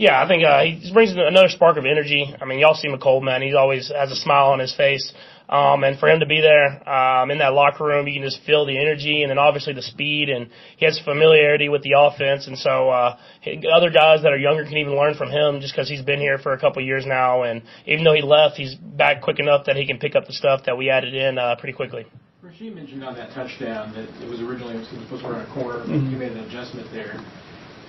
Yeah, 0.00 0.16
I 0.16 0.26
think 0.26 0.42
uh, 0.42 0.64
he 0.64 0.90
brings 0.94 1.12
another 1.12 1.50
spark 1.50 1.76
of 1.76 1.84
energy. 1.84 2.34
I 2.40 2.46
mean, 2.46 2.58
y'all 2.58 2.72
see 2.72 2.88
Mecole, 2.88 3.22
man. 3.22 3.42
He 3.42 3.52
always 3.52 3.92
has 3.94 4.10
a 4.10 4.16
smile 4.16 4.46
on 4.46 4.58
his 4.58 4.74
face. 4.74 5.12
Um, 5.46 5.84
and 5.84 5.98
for 5.98 6.08
him 6.08 6.20
to 6.20 6.26
be 6.26 6.40
there 6.40 6.88
um, 6.88 7.30
in 7.30 7.36
that 7.40 7.52
locker 7.52 7.84
room, 7.84 8.08
you 8.08 8.14
can 8.14 8.22
just 8.22 8.40
feel 8.46 8.64
the 8.64 8.80
energy 8.80 9.20
and 9.20 9.28
then 9.28 9.36
obviously 9.36 9.74
the 9.74 9.82
speed. 9.82 10.30
And 10.30 10.48
he 10.78 10.86
has 10.86 10.98
familiarity 11.04 11.68
with 11.68 11.82
the 11.82 11.96
offense. 11.98 12.46
And 12.46 12.56
so 12.56 12.88
uh, 12.88 13.18
other 13.70 13.90
guys 13.90 14.22
that 14.22 14.32
are 14.32 14.38
younger 14.38 14.64
can 14.64 14.78
even 14.78 14.96
learn 14.96 15.16
from 15.16 15.28
him 15.28 15.60
just 15.60 15.74
because 15.74 15.86
he's 15.86 16.00
been 16.00 16.18
here 16.18 16.38
for 16.38 16.54
a 16.54 16.58
couple 16.58 16.82
years 16.82 17.04
now. 17.04 17.42
And 17.42 17.60
even 17.84 18.02
though 18.02 18.14
he 18.14 18.22
left, 18.22 18.56
he's 18.56 18.74
back 18.74 19.20
quick 19.20 19.38
enough 19.38 19.66
that 19.66 19.76
he 19.76 19.86
can 19.86 19.98
pick 19.98 20.16
up 20.16 20.26
the 20.26 20.32
stuff 20.32 20.62
that 20.64 20.78
we 20.78 20.88
added 20.88 21.12
in 21.12 21.36
uh, 21.36 21.56
pretty 21.56 21.74
quickly. 21.74 22.06
Rashee 22.42 22.74
mentioned 22.74 23.04
on 23.04 23.14
that 23.16 23.34
touchdown 23.34 23.92
that 23.92 24.08
it 24.24 24.30
was 24.30 24.40
originally 24.40 24.76
it 24.76 24.78
was 24.78 24.88
supposed 24.88 25.24
to 25.24 25.28
run 25.28 25.44
a 25.44 25.52
corner. 25.52 25.80
Mm-hmm. 25.80 26.10
You 26.10 26.16
made 26.16 26.32
an 26.32 26.38
adjustment 26.48 26.88
there 26.90 27.20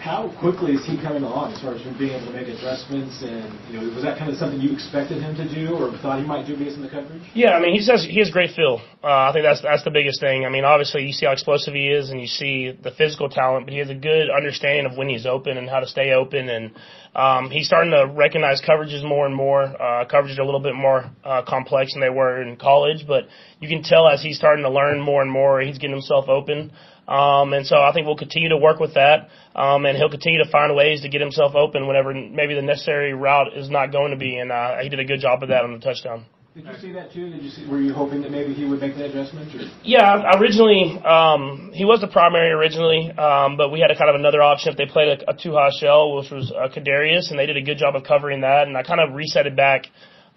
how 0.01 0.34
quickly 0.41 0.74
is 0.74 0.81
he 0.84 0.98
coming 0.98 1.22
along 1.22 1.53
as 1.53 1.62
far 1.62 1.77
as 1.77 1.81
being 1.98 2.17
able 2.17 2.25
to 2.25 2.34
make 2.34 2.50
adjustments? 2.50 3.22
And 3.22 3.53
you 3.70 3.77
know, 3.77 3.93
was 3.93 4.01
that 4.01 4.17
kind 4.17 4.31
of 4.34 4.38
something 4.38 4.60
you 4.60 4.74
expected 4.74 5.22
him 5.22 5.38
to 5.38 5.46
do, 5.46 5.77
or 5.77 5.93
thought 6.01 6.20
he 6.20 6.25
might 6.25 6.48
do 6.48 6.58
based 6.58 6.75
on 6.75 6.81
the 6.81 6.89
coverage? 6.89 7.22
Yeah, 7.36 7.53
I 7.53 7.62
mean, 7.62 7.77
he 7.77 7.81
says 7.81 8.01
he 8.01 8.17
has 8.17 8.31
great 8.31 8.50
feel. 8.55 8.81
Uh, 9.03 9.29
I 9.29 9.31
think 9.31 9.46
that's 9.46 9.62
that's 9.62 9.84
the 9.84 9.93
biggest 9.93 10.20
thing. 10.20 10.43
I 10.43 10.50
mean, 10.50 10.65
obviously 10.65 11.05
you 11.05 11.13
see 11.13 11.27
how 11.27 11.34
explosive 11.34 11.75
he 11.75 11.93
is, 11.93 12.10
and 12.10 12.20
you 12.20 12.25
see 12.25 12.74
the 12.74 12.89
physical 12.89 13.29
talent, 13.29 13.67
but 13.67 13.74
he 13.74 13.79
has 13.79 13.91
a 13.91 13.96
good 13.96 14.34
understanding 14.34 14.89
of 14.89 14.98
when 14.98 15.08
he's 15.08 15.27
open 15.27 15.58
and 15.58 15.70
how 15.70 15.79
to 15.79 15.88
stay 15.88 16.13
open. 16.13 16.50
And 16.50 16.72
um, 17.13 17.51
he's 17.51 17.67
starting 17.67 17.91
to 17.91 18.12
recognize 18.12 18.60
coverages 18.60 19.08
more 19.08 19.27
and 19.27 19.36
more. 19.36 19.63
Uh, 19.63 20.10
coverages 20.10 20.39
are 20.39 20.41
a 20.41 20.46
little 20.50 20.65
bit 20.65 20.75
more 20.75 21.12
uh, 21.24 21.43
complex 21.48 21.93
than 21.93 22.01
they 22.01 22.10
were 22.10 22.41
in 22.41 22.58
college, 22.58 23.05
but 23.05 23.25
you 23.60 23.70
can 23.70 23.84
tell 23.84 24.10
as 24.10 24.24
he's 24.24 24.38
starting 24.38 24.65
to 24.65 24.72
learn 24.72 25.00
more 25.00 25.22
and 25.22 25.31
more, 25.31 25.62
he's 25.62 25.77
getting 25.77 25.96
himself 25.96 26.27
open. 26.27 26.72
Um, 27.12 27.51
and 27.51 27.68
so 27.68 27.75
I 27.75 27.91
think 27.91 28.08
we'll 28.08 28.15
continue 28.15 28.50
to 28.50 28.58
work 28.58 28.80
with 28.80 28.94
that, 28.94 29.27
um, 29.53 29.86
and 29.86 29.98
he'll 29.98 30.10
continue 30.10 30.41
to 30.41 30.50
find 30.50 30.74
ways 30.75 31.01
to 31.01 31.10
get 31.10 31.20
himself 31.20 31.56
open 31.56 31.86
whenever 31.86 32.13
maybe 32.13 32.56
the 32.56 32.62
necessary 32.62 33.13
route 33.13 33.58
is 33.58 33.70
not 33.70 33.91
going 33.91 34.12
to 34.12 34.18
be. 34.18 34.38
And 34.38 34.50
uh, 34.50 34.77
he 34.82 34.88
did 34.88 35.00
a 35.00 35.06
good 35.06 35.20
job 35.20 35.44
of 35.44 35.50
that 35.50 35.65
on 35.65 35.74
the 35.74 35.80
touchdown. 35.80 36.25
Did 36.56 36.65
you 36.65 36.74
see 36.82 36.91
that 36.94 37.12
too? 37.12 37.30
Did 37.30 37.44
you 37.44 37.50
see? 37.50 37.68
Were 37.68 37.82
you 37.82 37.94
hoping 37.94 38.22
that 38.24 38.32
maybe 38.32 38.53
he 38.53 38.65
would 38.65 38.80
make 38.80 38.96
that 38.96 39.12
adjustment? 39.12 39.53
Or? 39.56 39.60
Yeah, 39.84 40.38
originally 40.38 41.00
um, 41.03 41.72
he 41.74 41.86
was 41.86 42.01
the 42.01 42.08
primary 42.08 42.51
originally, 42.51 43.12
um, 43.12 43.56
but 43.56 43.72
we 43.72 43.80
had 43.80 43.91
a 43.91 43.98
kind 43.98 44.10
of 44.10 44.15
another 44.15 44.41
option 44.41 44.72
if 44.72 44.77
they 44.77 44.86
played 44.86 45.22
a, 45.22 45.32
a 45.32 45.34
two 45.34 45.53
high 45.53 45.72
shell, 45.80 46.15
which 46.15 46.30
was 46.30 46.51
uh, 46.51 46.68
Kadarius, 46.68 47.30
and 47.30 47.39
they 47.39 47.46
did 47.46 47.56
a 47.56 47.62
good 47.62 47.77
job 47.77 47.96
of 47.96 48.03
covering 48.03 48.41
that. 48.41 48.68
And 48.68 48.75
I 48.75 48.84
kind 48.84 49.00
of 49.00 49.15
reset 49.15 49.48
it 49.48 49.56
back 49.56 49.88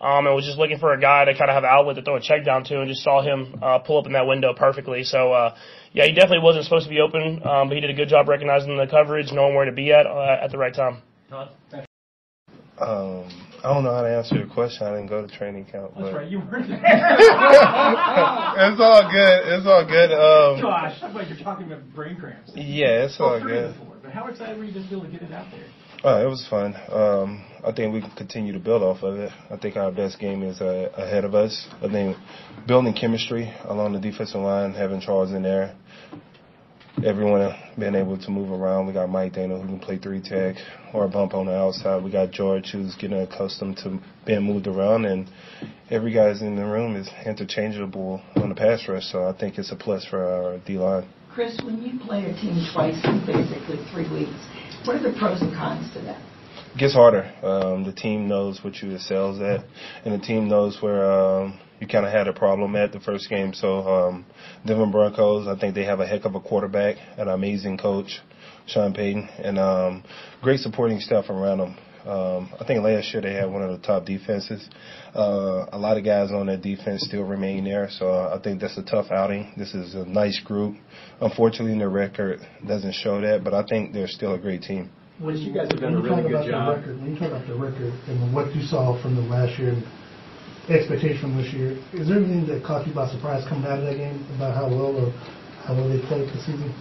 um, 0.01 0.27
and 0.27 0.35
was 0.35 0.45
just 0.45 0.59
looking 0.59 0.79
for 0.79 0.93
a 0.93 1.01
guy 1.01 1.25
to 1.25 1.33
kind 1.33 1.51
of 1.51 1.55
have 1.55 1.65
an 1.65 1.71
outlet 1.73 1.97
to 1.97 2.03
throw 2.03 2.17
a 2.17 2.21
check 2.21 2.45
down 2.45 2.65
to, 2.65 2.81
and 2.81 2.89
just 2.89 3.03
saw 3.03 3.23
him 3.23 3.59
uh, 3.63 3.79
pull 3.79 3.99
up 3.99 4.07
in 4.07 4.13
that 4.13 4.27
window 4.27 4.53
perfectly. 4.55 5.03
So, 5.03 5.33
uh, 5.33 5.57
yeah, 5.95 6.07
he 6.07 6.13
definitely 6.13 6.41
wasn't 6.43 6.65
supposed 6.65 6.85
to 6.85 6.91
be 6.91 7.01
open, 7.01 7.41
um, 7.47 7.69
but 7.69 7.77
he 7.77 7.81
did 7.81 7.89
a 7.89 7.95
good 7.95 8.09
job 8.09 8.29
recognizing 8.29 8.77
the 8.77 8.87
coverage, 8.87 9.31
knowing 9.33 9.55
where 9.55 9.65
to 9.65 9.73
be 9.73 9.93
at 9.93 10.07
uh, 10.07 10.39
at 10.43 10.51
the 10.51 10.59
right 10.59 10.75
time. 10.75 11.01
Um, 12.81 13.31
I 13.63 13.73
don't 13.73 13.85
know 13.85 13.95
how 13.95 14.03
to 14.03 14.11
answer 14.11 14.35
your 14.35 14.49
question. 14.49 14.87
I 14.87 14.91
didn't 14.91 15.07
go 15.07 15.25
to 15.25 15.33
training 15.39 15.67
camp. 15.67 15.93
But 15.95 16.03
That's 16.03 16.17
right, 16.17 16.29
you 16.29 16.41
weren't 16.41 16.69
there. 16.69 16.81
it's 16.85 18.81
all 18.81 19.09
good. 19.11 19.41
It's 19.55 19.67
all 19.67 19.87
good. 19.87 20.11
Um, 20.13 20.61
Gosh, 20.61 20.99
I 21.01 21.13
thought 21.13 21.29
you're 21.29 21.39
talking 21.39 21.67
about 21.67 21.95
brain 21.95 22.17
cramps. 22.17 22.51
Yeah, 22.57 23.05
it's 23.05 23.21
all 23.21 23.41
good. 23.41 23.75
But 24.03 24.11
how 24.11 24.27
excited 24.27 24.59
were 24.59 24.65
you 24.65 24.73
just 24.73 24.91
able 24.91 25.03
to 25.03 25.09
get 25.09 25.23
it 25.23 25.33
out 25.33 25.47
there? 25.53 25.65
Uh, 26.05 26.25
it 26.25 26.29
was 26.29 26.45
fun. 26.51 26.75
Um, 26.91 27.45
I 27.67 27.73
think 27.73 27.95
we 27.95 28.01
can 28.01 28.11
continue 28.11 28.53
to 28.53 28.59
build 28.59 28.83
off 28.83 29.03
of 29.03 29.17
it. 29.17 29.33
I 29.51 29.57
think 29.57 29.77
our 29.77 29.91
best 29.91 30.19
game 30.19 30.43
is 30.43 30.61
uh, 30.61 30.91
ahead 30.97 31.25
of 31.25 31.35
us. 31.35 31.67
I 31.83 31.89
think 31.89 32.17
building 32.67 32.93
chemistry 32.93 33.53
along 33.65 33.95
the 33.95 34.01
defensive 34.01 34.41
line, 34.41 34.73
having 34.73 35.01
Charles 35.01 35.33
in 35.33 35.43
there, 35.43 35.75
everyone 37.05 37.55
being 37.79 37.95
able 37.95 38.19
to 38.19 38.31
move 38.31 38.51
around. 38.51 38.87
We 38.87 38.93
got 38.93 39.09
Mike 39.09 39.33
Daniel 39.33 39.61
who 39.61 39.67
can 39.67 39.81
play 39.81 39.99
three 39.99 40.21
tech 40.21 40.57
or 40.93 41.05
a 41.05 41.09
bump 41.09 41.35
on 41.35 41.47
the 41.47 41.55
outside. 41.55 42.05
We 42.05 42.11
got 42.11 42.33
George 42.33 42.71
who's 42.71 42.95
getting 42.97 43.19
accustomed 43.19 43.79
to 43.79 43.99
being 44.27 44.43
moved 44.43 44.67
around, 44.67 45.07
and 45.07 45.31
every 45.91 46.13
guy's 46.13 46.43
in 46.43 46.57
the 46.57 46.65
room 46.65 46.97
is 46.97 47.09
interchangeable 47.25 48.23
on 48.37 48.51
the 48.51 48.55
pass 48.55 48.87
rush. 48.89 49.05
So 49.05 49.29
I 49.29 49.33
think 49.33 49.59
it's 49.59 49.73
a 49.73 49.77
plus 49.77 50.05
for 50.05 50.23
our 50.23 50.59
D 50.59 50.79
line. 50.79 51.09
Chris, 51.33 51.59
when 51.65 51.83
you 51.83 51.99
play 51.99 52.25
a 52.25 52.35
team 52.35 52.65
twice 52.73 53.03
in 53.05 53.25
basically 53.27 53.79
three 53.91 54.09
weeks 54.13 54.39
what 54.85 54.97
are 54.97 55.11
the 55.11 55.19
pros 55.19 55.41
and 55.41 55.55
cons 55.55 55.91
to 55.95 56.01
that? 56.03 56.21
Gets 56.77 56.95
harder. 56.95 57.33
Um, 57.41 57.85
the 57.85 57.93
team 57.93 58.27
knows 58.27 58.59
what 58.65 58.75
you 58.83 58.91
excels 58.97 59.41
at, 59.41 59.65
and 60.05 60.21
the 60.21 60.27
team 60.27 60.49
knows 60.49 60.77
where 60.81 61.09
um, 61.09 61.61
you 61.79 61.87
kind 61.87 62.05
of 62.05 62.11
had 62.11 62.27
a 62.27 62.33
problem 62.33 62.75
at 62.75 62.91
the 62.91 62.99
first 62.99 63.31
game. 63.31 63.55
So, 63.55 63.79
um, 63.87 64.27
Denver 64.67 64.87
Broncos, 64.87 65.47
I 65.47 65.57
think 65.57 65.77
they 65.77 65.85
have 65.85 66.01
a 66.01 66.07
heck 66.07 66.25
of 66.25 66.35
a 66.35 66.41
quarterback, 66.41 66.97
an 67.17 67.29
amazing 67.29 67.79
coach, 67.79 68.21
Sean 68.67 68.93
Payton, 68.93 69.29
and 69.39 69.57
um, 69.57 70.03
great 70.43 70.59
supporting 70.59 70.99
staff 70.99 71.31
around 71.31 71.59
them. 71.59 71.79
Um, 72.11 72.53
I 72.61 72.65
think 72.67 72.83
last 72.83 73.13
year 73.13 73.23
they 73.23 73.35
had 73.35 73.47
one 73.47 73.63
of 73.63 73.71
the 73.71 73.87
top 73.87 74.05
defenses. 74.05 74.69
Uh, 75.15 75.67
a 75.71 75.79
lot 75.79 75.97
of 75.97 76.05
guys 76.05 76.33
on 76.33 76.47
that 76.47 76.61
defense 76.61 77.05
still 77.07 77.23
remain 77.23 77.63
there, 77.65 77.89
so 77.89 78.11
I 78.11 78.41
think 78.43 78.61
that's 78.61 78.77
a 78.77 78.83
tough 78.83 79.13
outing. 79.13 79.53
This 79.57 79.75
is 79.75 79.95
a 79.95 80.05
nice 80.05 80.41
group. 80.41 80.75
Unfortunately, 81.21 81.79
their 81.79 81.89
record 81.89 82.41
doesn't 82.67 82.95
show 82.95 83.21
that, 83.21 83.45
but 83.45 83.55
I 83.55 83.63
think 83.65 83.93
they're 83.93 84.09
still 84.09 84.35
a 84.35 84.39
great 84.41 84.63
team. 84.63 84.91
Well, 85.21 85.37
you 85.37 85.55
guys 85.55 85.71
have 85.71 85.81
done 85.81 85.95
a 85.95 86.03
really 86.03 86.23
good 86.23 86.51
job. 86.51 86.79
Record, 86.79 87.01
when 87.01 87.15
you 87.15 87.19
talk 87.19 87.31
about 87.31 87.47
the 87.47 87.55
record 87.55 87.93
and 88.09 88.35
what 88.35 88.53
you 88.55 88.63
saw 88.63 89.01
from 89.01 89.15
them 89.15 89.31
last 89.31 89.57
year 89.61 89.81
expectation 90.69 91.21
from 91.21 91.37
this 91.37 91.53
year, 91.55 91.79
is 91.93 92.09
there 92.09 92.17
anything 92.17 92.49
that 92.49 92.65
caught 92.65 92.85
you 92.85 92.93
by 92.93 93.09
surprise 93.09 93.47
coming 93.49 93.65
out 93.65 93.79
of 93.79 93.85
that 93.85 93.97
game 93.97 94.27
about 94.35 94.57
how 94.57 94.67
well 94.67 94.97
or 94.97 95.13
how 95.63 95.75
well 95.77 95.89
they 95.89 96.05
played 96.09 96.27
this 96.31 96.45
season? 96.45 96.75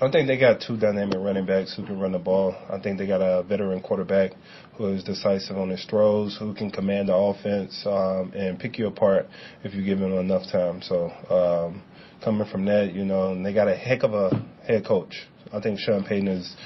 I 0.00 0.10
think 0.10 0.26
they 0.26 0.36
got 0.36 0.60
two 0.60 0.76
dynamic 0.76 1.16
running 1.16 1.46
backs 1.46 1.76
who 1.76 1.86
can 1.86 2.00
run 2.00 2.10
the 2.10 2.18
ball. 2.18 2.56
I 2.68 2.80
think 2.80 2.98
they 2.98 3.06
got 3.06 3.22
a 3.22 3.44
veteran 3.44 3.80
quarterback 3.80 4.32
who 4.76 4.88
is 4.88 5.04
decisive 5.04 5.56
on 5.56 5.70
his 5.70 5.84
throws, 5.84 6.36
who 6.36 6.54
can 6.54 6.72
command 6.72 7.08
the 7.08 7.14
offense 7.14 7.84
um, 7.86 8.32
and 8.34 8.58
pick 8.58 8.78
you 8.78 8.88
apart 8.88 9.26
if 9.62 9.74
you 9.74 9.84
give 9.84 10.00
him 10.00 10.12
enough 10.12 10.42
time. 10.50 10.82
So 10.82 11.10
um, 11.30 11.82
coming 12.22 12.48
from 12.50 12.64
that, 12.64 12.92
you 12.92 13.04
know, 13.04 13.30
and 13.30 13.46
they 13.46 13.54
got 13.54 13.68
a 13.68 13.76
heck 13.76 14.02
of 14.02 14.12
a 14.12 14.44
head 14.66 14.84
coach. 14.84 15.14
I 15.52 15.60
think 15.60 15.78
Sean 15.78 16.02
Payton 16.02 16.28
is 16.28 16.56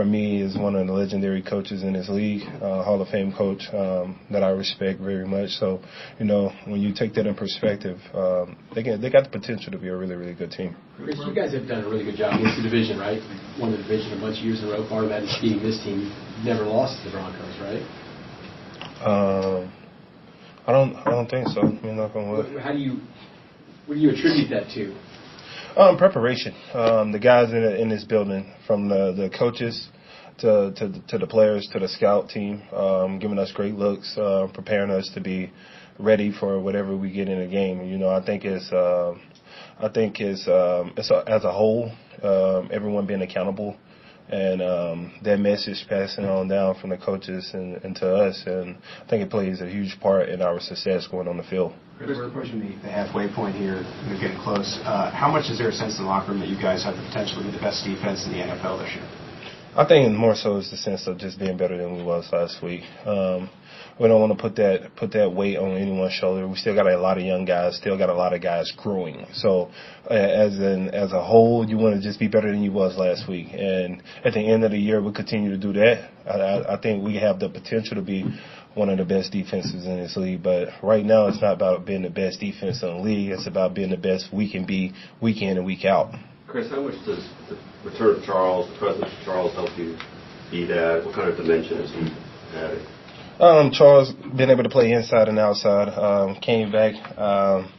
for 0.00 0.06
me, 0.06 0.40
is 0.40 0.56
one 0.56 0.74
of 0.76 0.86
the 0.86 0.92
legendary 0.94 1.42
coaches 1.42 1.82
in 1.82 1.92
this 1.92 2.08
league, 2.08 2.40
uh, 2.62 2.82
Hall 2.82 3.02
of 3.02 3.08
Fame 3.08 3.34
coach 3.36 3.68
um, 3.74 4.18
that 4.32 4.42
I 4.42 4.48
respect 4.48 4.98
very 4.98 5.26
much. 5.26 5.50
So, 5.60 5.78
you 6.18 6.24
know, 6.24 6.48
when 6.64 6.80
you 6.80 6.94
take 6.94 7.12
that 7.20 7.26
in 7.26 7.34
perspective, 7.34 8.00
um, 8.14 8.56
they 8.74 8.82
get, 8.82 9.02
they 9.02 9.10
got 9.10 9.24
the 9.24 9.38
potential 9.38 9.70
to 9.72 9.78
be 9.78 9.88
a 9.88 9.96
really, 9.96 10.14
really 10.16 10.32
good 10.32 10.52
team. 10.52 10.74
Chris, 10.96 11.20
you 11.20 11.34
guys 11.34 11.52
have 11.52 11.68
done 11.68 11.84
a 11.84 11.88
really 11.88 12.04
good 12.04 12.16
job 12.16 12.32
against 12.32 12.56
the 12.56 12.62
division, 12.62 12.98
right? 12.98 13.20
Won 13.60 13.72
the 13.72 13.76
division 13.76 14.16
a 14.16 14.20
bunch 14.22 14.38
of 14.38 14.44
years 14.44 14.62
in 14.62 14.68
a 14.68 14.72
row. 14.72 14.88
Part 14.88 15.04
of 15.04 15.10
that 15.10 15.22
is 15.22 15.36
beating 15.36 15.60
this 15.60 15.76
team. 15.84 16.08
never 16.48 16.64
lost 16.64 16.96
to 17.04 17.10
the 17.10 17.20
Broncos, 17.20 17.60
right? 17.60 17.84
Um, 19.04 19.68
I 20.66 20.72
don't. 20.72 20.96
I 20.96 21.10
don't 21.10 21.28
think 21.28 21.48
so. 21.48 21.60
I 21.60 21.76
mean, 21.84 21.96
knock 21.96 22.16
on 22.16 22.30
wood. 22.30 22.56
How 22.60 22.72
do 22.72 22.78
you? 22.78 23.00
What 23.84 23.96
do 23.96 24.00
you 24.00 24.16
attribute 24.16 24.48
that 24.48 24.72
to? 24.76 24.96
Um, 25.76 25.96
preparation. 25.96 26.52
Um, 26.74 27.12
the 27.12 27.20
guys 27.20 27.52
in, 27.52 27.62
in 27.62 27.88
this 27.88 28.02
building, 28.02 28.52
from 28.66 28.88
the, 28.88 29.12
the 29.12 29.30
coaches 29.30 29.88
to, 30.38 30.72
to, 30.76 31.00
to 31.06 31.18
the 31.18 31.28
players 31.28 31.68
to 31.72 31.78
the 31.78 31.86
scout 31.86 32.28
team, 32.28 32.62
um, 32.72 33.20
giving 33.20 33.38
us 33.38 33.52
great 33.52 33.76
looks, 33.76 34.18
uh, 34.18 34.48
preparing 34.52 34.90
us 34.90 35.08
to 35.14 35.20
be 35.20 35.52
ready 35.98 36.32
for 36.32 36.58
whatever 36.58 36.96
we 36.96 37.12
get 37.12 37.28
in 37.28 37.42
a 37.42 37.46
game. 37.46 37.84
You 37.84 37.98
know, 37.98 38.10
I 38.10 38.24
think 38.24 38.44
it's, 38.44 38.72
uh, 38.72 39.14
I 39.78 39.88
think 39.88 40.18
it's, 40.18 40.48
um, 40.48 40.92
it's 40.96 41.12
a, 41.12 41.22
as 41.28 41.44
a 41.44 41.52
whole, 41.52 41.92
um, 42.20 42.68
everyone 42.72 43.06
being 43.06 43.22
accountable 43.22 43.76
and 44.28 44.60
um, 44.62 45.12
that 45.22 45.38
message 45.38 45.86
passing 45.88 46.24
on 46.24 46.48
down 46.48 46.80
from 46.80 46.90
the 46.90 46.98
coaches 46.98 47.48
and, 47.54 47.76
and 47.84 47.94
to 47.96 48.12
us. 48.12 48.42
And 48.44 48.76
I 49.04 49.08
think 49.08 49.22
it 49.22 49.30
plays 49.30 49.60
a 49.60 49.68
huge 49.68 49.98
part 50.00 50.30
in 50.30 50.42
our 50.42 50.58
success 50.58 51.06
going 51.06 51.28
on 51.28 51.36
the 51.36 51.44
field. 51.44 51.74
We're 52.00 52.28
approaching 52.28 52.60
the, 52.60 52.88
halfway 52.88 53.28
point 53.28 53.56
here. 53.56 53.84
We're 54.08 54.18
getting 54.18 54.40
close. 54.40 54.80
Uh, 54.84 55.10
how 55.10 55.30
much 55.30 55.50
is 55.50 55.58
there 55.58 55.68
a 55.68 55.72
sense 55.72 55.98
in 55.98 56.04
the 56.04 56.08
locker 56.08 56.32
room 56.32 56.40
that 56.40 56.48
you 56.48 56.56
guys 56.56 56.82
have 56.82 56.96
the 56.96 57.02
potential 57.02 57.42
to 57.42 57.44
be 57.44 57.50
the 57.52 57.60
best 57.60 57.84
defense 57.84 58.24
in 58.24 58.32
the 58.32 58.38
NFL 58.38 58.80
this 58.80 58.94
year? 58.96 59.04
I 59.76 59.86
think 59.86 60.10
more 60.16 60.34
so 60.34 60.56
is 60.56 60.70
the 60.70 60.78
sense 60.78 61.06
of 61.06 61.18
just 61.18 61.38
being 61.38 61.58
better 61.58 61.76
than 61.76 61.96
we 61.96 62.02
was 62.02 62.26
last 62.32 62.62
week. 62.62 62.84
Um, 63.04 63.50
we 64.00 64.08
don't 64.08 64.18
want 64.18 64.32
to 64.32 64.40
put 64.40 64.56
that 64.56 64.96
put 64.96 65.12
that 65.12 65.30
weight 65.30 65.58
on 65.58 65.76
anyone's 65.76 66.14
shoulder. 66.14 66.48
We 66.48 66.56
still 66.56 66.74
got 66.74 66.86
a 66.86 66.98
lot 66.98 67.18
of 67.18 67.24
young 67.24 67.44
guys, 67.44 67.76
still 67.76 67.98
got 67.98 68.08
a 68.08 68.14
lot 68.14 68.32
of 68.32 68.40
guys 68.40 68.72
growing. 68.78 69.26
So 69.34 69.70
uh, 70.10 70.14
as 70.14 70.58
an 70.58 70.88
as 70.88 71.12
a 71.12 71.22
whole, 71.22 71.68
you 71.68 71.76
want 71.76 71.96
to 71.96 72.02
just 72.02 72.18
be 72.18 72.28
better 72.28 72.50
than 72.50 72.62
you 72.62 72.72
was 72.72 72.96
last 72.96 73.28
week. 73.28 73.48
And 73.52 74.02
at 74.24 74.32
the 74.32 74.40
end 74.40 74.64
of 74.64 74.70
the 74.70 74.78
year, 74.78 75.02
we'll 75.02 75.12
continue 75.12 75.50
to 75.50 75.58
do 75.58 75.74
that. 75.74 76.10
I, 76.26 76.76
I 76.76 76.80
think 76.80 77.04
we 77.04 77.16
have 77.16 77.38
the 77.38 77.50
potential 77.50 77.96
to 77.96 78.02
be 78.02 78.24
one 78.74 78.88
of 78.88 78.98
the 78.98 79.04
best 79.04 79.32
defenses 79.32 79.86
in 79.86 79.98
this 79.98 80.16
league. 80.16 80.42
But 80.42 80.68
right 80.82 81.04
now, 81.04 81.26
it's 81.26 81.40
not 81.40 81.54
about 81.54 81.84
being 81.84 82.02
the 82.02 82.10
best 82.10 82.40
defense 82.40 82.82
in 82.82 82.88
the 82.88 83.02
league. 83.02 83.30
It's 83.30 83.46
about 83.46 83.74
being 83.74 83.90
the 83.90 83.96
best 83.96 84.32
we 84.32 84.50
can 84.50 84.66
be 84.66 84.92
week 85.20 85.42
in 85.42 85.56
and 85.56 85.66
week 85.66 85.84
out. 85.84 86.14
Chris, 86.46 86.68
how 86.70 86.80
much 86.80 86.94
does 87.06 87.28
the 87.48 87.58
return 87.84 88.16
of 88.16 88.24
Charles, 88.24 88.70
the 88.72 88.78
presence 88.78 89.06
of 89.06 89.24
Charles, 89.24 89.54
help 89.54 89.70
you 89.78 89.96
be 90.50 90.64
that? 90.66 91.04
What 91.04 91.14
kind 91.14 91.28
of 91.28 91.36
dimension 91.36 91.78
is 91.78 91.90
he 91.90 92.56
adding? 92.56 92.86
Um, 93.40 93.70
Charles 93.72 94.12
been 94.36 94.50
able 94.50 94.64
to 94.64 94.68
play 94.68 94.92
inside 94.92 95.28
and 95.28 95.38
outside. 95.38 95.88
Um, 95.88 96.36
came 96.36 96.70
back, 96.70 96.94
um, 97.16 97.72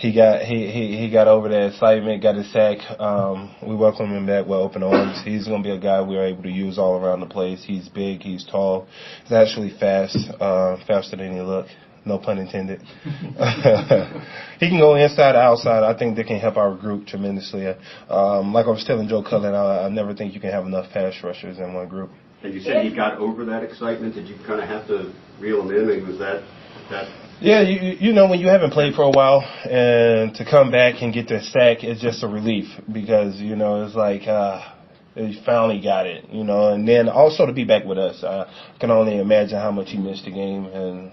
he 0.00 0.14
got 0.14 0.40
he, 0.40 0.70
he 0.70 0.96
he 0.96 1.10
got 1.10 1.28
over 1.28 1.50
that 1.50 1.66
excitement, 1.66 2.22
got 2.22 2.34
his 2.34 2.50
sack. 2.52 2.78
Um, 2.98 3.54
we 3.62 3.76
welcome 3.76 4.06
him 4.06 4.24
back 4.24 4.46
with 4.46 4.58
open 4.58 4.82
arms. 4.82 5.20
He's 5.22 5.46
going 5.46 5.62
to 5.62 5.68
be 5.68 5.74
a 5.74 5.78
guy 5.78 6.00
we're 6.00 6.24
able 6.24 6.42
to 6.44 6.50
use 6.50 6.78
all 6.78 6.98
around 6.98 7.20
the 7.20 7.26
place. 7.26 7.62
He's 7.62 7.86
big, 7.90 8.22
he's 8.22 8.46
tall, 8.46 8.88
he's 9.24 9.32
actually 9.32 9.76
fast, 9.78 10.16
uh, 10.40 10.78
faster 10.86 11.16
than 11.16 11.34
he 11.34 11.40
look. 11.40 11.66
No 12.06 12.18
pun 12.18 12.38
intended. 12.38 12.80
he 13.04 14.68
can 14.70 14.78
go 14.78 14.94
inside, 14.94 15.36
outside. 15.36 15.82
I 15.82 15.98
think 15.98 16.16
they 16.16 16.24
can 16.24 16.40
help 16.40 16.56
our 16.56 16.74
group 16.74 17.06
tremendously. 17.06 17.66
Um, 18.08 18.54
like 18.54 18.64
I 18.64 18.70
was 18.70 18.84
telling 18.86 19.06
Joe 19.06 19.22
Cullen, 19.22 19.54
I, 19.54 19.84
I 19.84 19.88
never 19.90 20.14
think 20.14 20.32
you 20.32 20.40
can 20.40 20.50
have 20.50 20.64
enough 20.64 20.90
pass 20.92 21.12
rushers 21.22 21.58
in 21.58 21.74
one 21.74 21.88
group. 21.88 22.10
And 22.42 22.54
you 22.54 22.60
said 22.60 22.86
he 22.86 22.96
got 22.96 23.18
over 23.18 23.44
that 23.44 23.62
excitement. 23.62 24.14
Did 24.14 24.28
you 24.28 24.36
kind 24.46 24.62
of 24.62 24.68
have 24.68 24.86
to 24.86 25.12
reel 25.38 25.60
him 25.60 25.76
in? 25.76 25.86
Maybe 25.86 26.06
was 26.06 26.18
that 26.20 26.42
that 26.88 27.06
yeah, 27.40 27.60
you 27.62 27.96
you 27.98 28.12
know 28.12 28.28
when 28.28 28.40
you 28.40 28.48
haven't 28.48 28.72
played 28.72 28.94
for 28.94 29.02
a 29.02 29.10
while 29.10 29.40
and 29.64 30.34
to 30.34 30.44
come 30.44 30.70
back 30.70 31.02
and 31.02 31.12
get 31.12 31.28
the 31.28 31.40
sack 31.42 31.84
is 31.84 32.00
just 32.00 32.22
a 32.22 32.28
relief 32.28 32.66
because 32.92 33.36
you 33.36 33.56
know 33.56 33.84
it's 33.84 33.94
like 33.94 34.26
uh 34.28 34.74
he 35.14 35.40
finally 35.44 35.80
got 35.82 36.06
it, 36.06 36.28
you 36.30 36.44
know, 36.44 36.72
and 36.72 36.86
then 36.86 37.08
also 37.08 37.46
to 37.46 37.52
be 37.52 37.64
back 37.64 37.84
with 37.84 37.98
us. 37.98 38.22
I 38.22 38.46
can 38.78 38.90
only 38.90 39.18
imagine 39.18 39.58
how 39.58 39.70
much 39.70 39.90
he 39.90 39.98
missed 39.98 40.24
the 40.24 40.30
game 40.30 40.66
and 40.66 41.12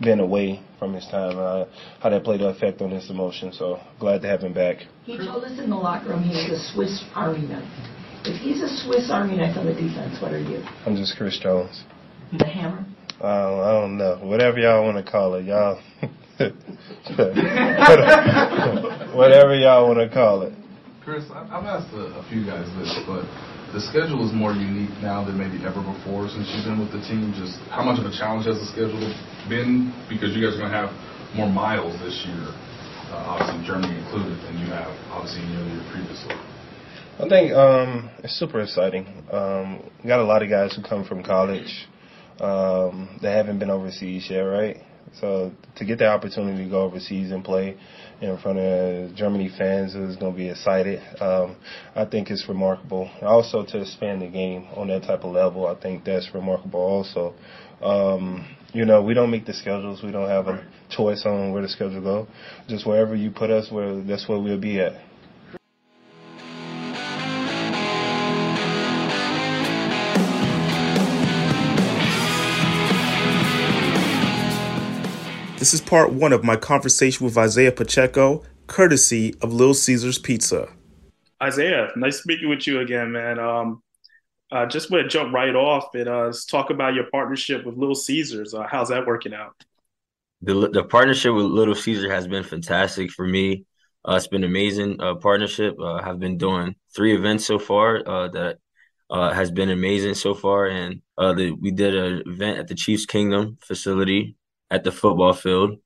been 0.00 0.20
away 0.20 0.62
from 0.78 0.94
his 0.94 1.06
time, 1.06 1.38
uh, 1.38 1.64
how 2.00 2.10
that 2.10 2.24
played 2.24 2.40
an 2.40 2.48
effect 2.48 2.80
on 2.80 2.90
his 2.90 3.10
emotion. 3.10 3.52
So 3.52 3.80
glad 3.98 4.22
to 4.22 4.28
have 4.28 4.40
him 4.40 4.52
back. 4.52 4.78
He 5.04 5.16
told 5.18 5.44
us 5.44 5.58
in 5.58 5.70
the 5.70 5.76
locker 5.76 6.10
room 6.10 6.22
he 6.22 6.30
was 6.30 6.60
a 6.60 6.72
Swiss 6.72 7.04
Army 7.14 7.46
knife. 7.46 7.64
If 8.24 8.40
he's 8.40 8.62
a 8.62 8.68
Swiss 8.68 9.10
Army 9.10 9.36
knife 9.36 9.56
on 9.56 9.66
the 9.66 9.74
defense, 9.74 10.20
what 10.22 10.32
are 10.32 10.40
you? 10.40 10.62
I'm 10.86 10.96
just 10.96 11.16
Chris 11.16 11.38
Jones. 11.40 11.82
The 12.38 12.46
hammer. 12.46 12.86
Um, 13.22 13.62
I 13.62 13.70
don't 13.78 13.94
know. 13.98 14.18
Whatever 14.18 14.58
y'all 14.58 14.82
want 14.82 14.98
to 14.98 15.06
call 15.06 15.38
it, 15.38 15.46
y'all. 15.46 15.78
Whatever 19.14 19.54
y'all 19.54 19.86
want 19.86 20.02
to 20.02 20.10
call 20.10 20.42
it. 20.42 20.50
Chris, 21.06 21.22
I've 21.30 21.62
asked 21.62 21.94
a, 21.94 22.18
a 22.18 22.26
few 22.26 22.42
guys 22.42 22.66
this, 22.82 22.90
but 23.06 23.22
the 23.70 23.78
schedule 23.78 24.26
is 24.26 24.34
more 24.34 24.50
unique 24.50 24.90
now 24.98 25.22
than 25.22 25.38
maybe 25.38 25.62
ever 25.62 25.78
before 25.86 26.26
since 26.26 26.50
you've 26.50 26.66
been 26.66 26.82
with 26.82 26.90
the 26.90 26.98
team. 27.06 27.30
Just 27.38 27.62
how 27.70 27.86
much 27.86 28.02
of 28.02 28.10
a 28.10 28.14
challenge 28.18 28.50
has 28.50 28.58
the 28.58 28.66
schedule 28.66 29.06
been? 29.46 29.94
Because 30.10 30.34
you 30.34 30.42
guys 30.42 30.58
are 30.58 30.66
going 30.66 30.74
to 30.74 30.80
have 30.82 30.90
more 31.38 31.46
miles 31.46 31.94
this 32.02 32.26
year, 32.26 32.50
uh, 33.14 33.38
obviously 33.38 33.62
Germany 33.62 34.02
included, 34.02 34.34
than 34.50 34.58
you 34.58 34.66
have 34.74 34.90
obviously 35.14 35.46
in 35.46 35.54
your 35.54 35.62
year 35.70 35.86
previously. 35.94 36.34
I 37.22 37.30
think 37.30 37.54
um, 37.54 38.10
it's 38.26 38.34
super 38.34 38.66
exciting. 38.66 39.06
Um, 39.30 39.86
got 40.02 40.18
a 40.18 40.26
lot 40.26 40.42
of 40.42 40.50
guys 40.50 40.74
who 40.74 40.82
come 40.82 41.06
from 41.06 41.22
college 41.22 41.86
um, 42.42 43.18
they 43.22 43.30
haven't 43.30 43.58
been 43.58 43.70
overseas 43.70 44.26
yet, 44.28 44.40
right? 44.40 44.76
So 45.20 45.52
to 45.76 45.84
get 45.84 45.98
the 45.98 46.06
opportunity 46.06 46.64
to 46.64 46.70
go 46.70 46.82
overseas 46.82 47.32
and 47.32 47.44
play 47.44 47.76
in 48.20 48.38
front 48.38 48.58
of 48.58 49.14
Germany 49.14 49.50
fans 49.56 49.92
who's 49.92 50.16
going 50.16 50.32
to 50.32 50.36
be 50.36 50.48
excited, 50.48 51.00
um, 51.20 51.56
I 51.94 52.04
think 52.06 52.30
it's 52.30 52.48
remarkable. 52.48 53.10
Also 53.20 53.64
to 53.64 53.80
expand 53.80 54.22
the 54.22 54.28
game 54.28 54.66
on 54.74 54.88
that 54.88 55.02
type 55.02 55.24
of 55.24 55.32
level, 55.32 55.66
I 55.66 55.78
think 55.80 56.04
that's 56.04 56.30
remarkable. 56.34 56.80
Also, 56.80 57.34
um, 57.82 58.56
you 58.72 58.84
know, 58.84 59.02
we 59.02 59.12
don't 59.12 59.30
make 59.30 59.44
the 59.44 59.52
schedules. 59.52 60.02
We 60.02 60.12
don't 60.12 60.28
have 60.28 60.46
a 60.46 60.66
choice 60.88 61.24
on 61.26 61.52
where 61.52 61.62
the 61.62 61.68
schedule 61.68 62.00
go. 62.00 62.28
Just 62.68 62.86
wherever 62.86 63.14
you 63.14 63.30
put 63.30 63.50
us, 63.50 63.70
where 63.70 64.00
that's 64.02 64.28
where 64.28 64.38
we'll 64.38 64.60
be 64.60 64.80
at. 64.80 64.92
This 75.62 75.74
is 75.74 75.80
part 75.80 76.12
one 76.12 76.32
of 76.32 76.42
my 76.42 76.56
conversation 76.56 77.24
with 77.24 77.38
Isiah 77.38 77.70
Pacheco, 77.70 78.42
courtesy 78.66 79.36
of 79.40 79.52
Little 79.52 79.74
Caesars 79.74 80.18
Pizza. 80.18 80.68
Isiah, 81.40 81.90
nice 81.94 82.18
speaking 82.18 82.48
with 82.48 82.66
you 82.66 82.80
again, 82.80 83.12
man. 83.12 83.38
Um, 83.38 83.80
uh, 84.50 84.66
just 84.66 84.90
want 84.90 85.04
to 85.04 85.08
jump 85.08 85.32
right 85.32 85.54
off 85.54 85.94
and 85.94 86.08
uh, 86.08 86.32
talk 86.50 86.70
about 86.70 86.94
your 86.94 87.04
partnership 87.12 87.64
with 87.64 87.76
Little 87.76 87.94
Caesars. 87.94 88.54
Uh, 88.54 88.66
how's 88.68 88.88
that 88.88 89.06
working 89.06 89.34
out? 89.34 89.54
The 90.40 90.68
the 90.68 90.82
partnership 90.82 91.32
with 91.32 91.44
Little 91.46 91.76
Caesar 91.76 92.10
has 92.10 92.26
been 92.26 92.42
fantastic 92.42 93.12
for 93.12 93.24
me. 93.24 93.64
Uh, 94.04 94.14
it's 94.14 94.26
been 94.26 94.42
amazing 94.42 95.00
uh, 95.00 95.14
partnership. 95.14 95.76
Uh, 95.78 95.94
I've 95.94 96.18
been 96.18 96.38
doing 96.38 96.74
three 96.92 97.14
events 97.14 97.46
so 97.46 97.60
far 97.60 98.02
uh, 98.04 98.26
that 98.30 98.58
uh, 99.10 99.32
has 99.32 99.52
been 99.52 99.70
amazing 99.70 100.14
so 100.14 100.34
far, 100.34 100.66
and 100.66 101.02
uh, 101.16 101.34
the, 101.34 101.52
we 101.52 101.70
did 101.70 101.94
an 101.94 102.24
event 102.26 102.58
at 102.58 102.66
the 102.66 102.74
Chiefs 102.74 103.06
Kingdom 103.06 103.58
facility 103.60 104.34
at 104.72 104.84
the 104.84 104.90
football 104.90 105.34
field. 105.34 105.78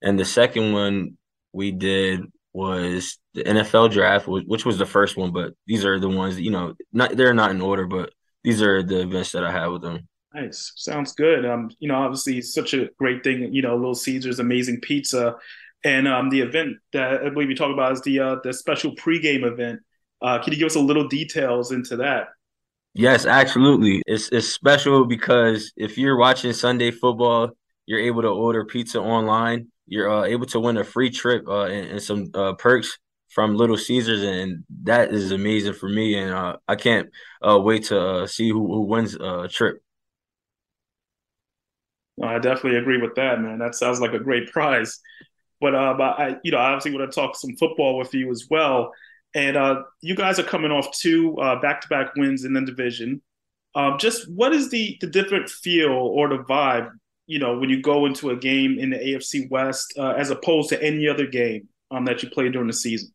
And 0.00 0.18
the 0.18 0.24
second 0.24 0.72
one 0.72 1.18
we 1.52 1.72
did 1.72 2.22
was 2.54 3.18
the 3.34 3.42
NFL 3.42 3.90
draft, 3.90 4.28
which 4.28 4.64
was 4.64 4.78
the 4.78 4.86
first 4.86 5.16
one, 5.16 5.32
but 5.32 5.54
these 5.66 5.84
are 5.84 5.98
the 5.98 6.08
ones 6.08 6.36
that, 6.36 6.42
you 6.42 6.52
know, 6.52 6.74
not 6.92 7.16
they're 7.16 7.34
not 7.34 7.50
in 7.50 7.60
order, 7.60 7.86
but 7.86 8.10
these 8.44 8.62
are 8.62 8.82
the 8.82 9.00
events 9.00 9.32
that 9.32 9.44
I 9.44 9.50
had 9.50 9.66
with 9.66 9.82
them. 9.82 10.08
Nice. 10.32 10.72
Sounds 10.76 11.12
good. 11.14 11.44
Um, 11.44 11.70
you 11.80 11.88
know, 11.88 11.96
obviously 11.96 12.40
such 12.42 12.74
a 12.74 12.88
great 12.96 13.24
thing, 13.24 13.52
you 13.52 13.60
know, 13.60 13.74
Little 13.74 13.94
Caesars 13.94 14.38
amazing 14.38 14.80
pizza. 14.80 15.36
And 15.84 16.06
um 16.06 16.30
the 16.30 16.40
event 16.40 16.76
that 16.92 17.24
I 17.24 17.30
believe 17.30 17.50
you 17.50 17.56
talk 17.56 17.72
about 17.72 17.92
is 17.92 18.02
the 18.02 18.20
uh 18.20 18.36
the 18.44 18.52
special 18.52 18.94
pregame 18.94 19.44
event. 19.44 19.80
Uh 20.22 20.38
can 20.38 20.52
you 20.52 20.58
give 20.58 20.66
us 20.66 20.76
a 20.76 20.80
little 20.80 21.08
details 21.08 21.72
into 21.72 21.96
that? 21.96 22.28
Yes, 22.94 23.26
absolutely. 23.26 24.02
It's 24.06 24.28
it's 24.30 24.48
special 24.48 25.04
because 25.06 25.72
if 25.76 25.98
you're 25.98 26.16
watching 26.16 26.52
Sunday 26.52 26.90
football 26.90 27.50
you're 27.88 27.98
able 27.98 28.20
to 28.20 28.28
order 28.28 28.66
pizza 28.66 29.00
online. 29.00 29.68
You're 29.86 30.10
uh, 30.10 30.24
able 30.24 30.44
to 30.48 30.60
win 30.60 30.76
a 30.76 30.84
free 30.84 31.08
trip 31.08 31.48
uh, 31.48 31.64
and, 31.64 31.92
and, 31.92 32.02
some 32.02 32.30
uh, 32.34 32.52
perks 32.52 32.98
from 33.30 33.56
Little 33.56 33.78
Caesars, 33.78 34.22
and 34.22 34.62
that 34.82 35.10
is 35.10 35.32
amazing 35.32 35.72
for 35.72 35.88
me. 35.88 36.18
And 36.18 36.30
uh, 36.30 36.58
I 36.68 36.76
can't 36.76 37.08
uh, 37.42 37.58
wait 37.58 37.84
to 37.84 37.98
uh, 37.98 38.26
see 38.26 38.50
who, 38.50 38.66
who 38.66 38.82
wins 38.82 39.14
a 39.14 39.48
trip. 39.48 39.82
I 42.22 42.38
definitely 42.38 42.78
agree 42.78 43.00
with 43.00 43.14
that, 43.14 43.40
man. 43.40 43.58
That 43.58 43.74
sounds 43.74 44.02
like 44.02 44.12
a 44.12 44.18
great 44.18 44.52
prize. 44.52 45.00
But, 45.58 45.70
but 45.96 46.20
I, 46.20 46.36
you 46.44 46.52
know, 46.52 46.58
I 46.58 46.72
obviously 46.72 46.98
want 46.98 47.10
to 47.10 47.20
talk 47.20 47.36
some 47.36 47.56
football 47.56 47.96
with 47.96 48.12
you 48.12 48.30
as 48.30 48.48
well. 48.50 48.92
And 49.34 49.56
you 50.02 50.14
guys 50.14 50.38
are 50.38 50.44
coming 50.44 50.72
off 50.72 50.90
two 50.92 51.36
back-to-back 51.62 52.16
wins 52.16 52.44
in 52.44 52.52
the 52.52 52.60
division. 52.60 53.22
Um, 53.74 53.96
just 53.98 54.30
what 54.30 54.52
is 54.52 54.70
the 54.70 54.96
the 55.00 55.06
different 55.06 55.48
feel 55.48 55.92
or 55.92 56.28
the 56.28 56.38
vibe 56.38 56.90
you 57.28 57.38
know, 57.38 57.58
when 57.58 57.68
you 57.68 57.80
go 57.80 58.06
into 58.06 58.30
a 58.30 58.36
game 58.36 58.78
in 58.78 58.90
the 58.90 58.96
AFC 58.96 59.48
West 59.50 59.92
uh, 59.98 60.14
as 60.16 60.30
opposed 60.30 60.70
to 60.70 60.82
any 60.82 61.06
other 61.06 61.26
game 61.26 61.68
um, 61.90 62.06
that 62.06 62.22
you 62.22 62.30
play 62.30 62.48
during 62.48 62.66
the 62.66 62.72
season? 62.72 63.12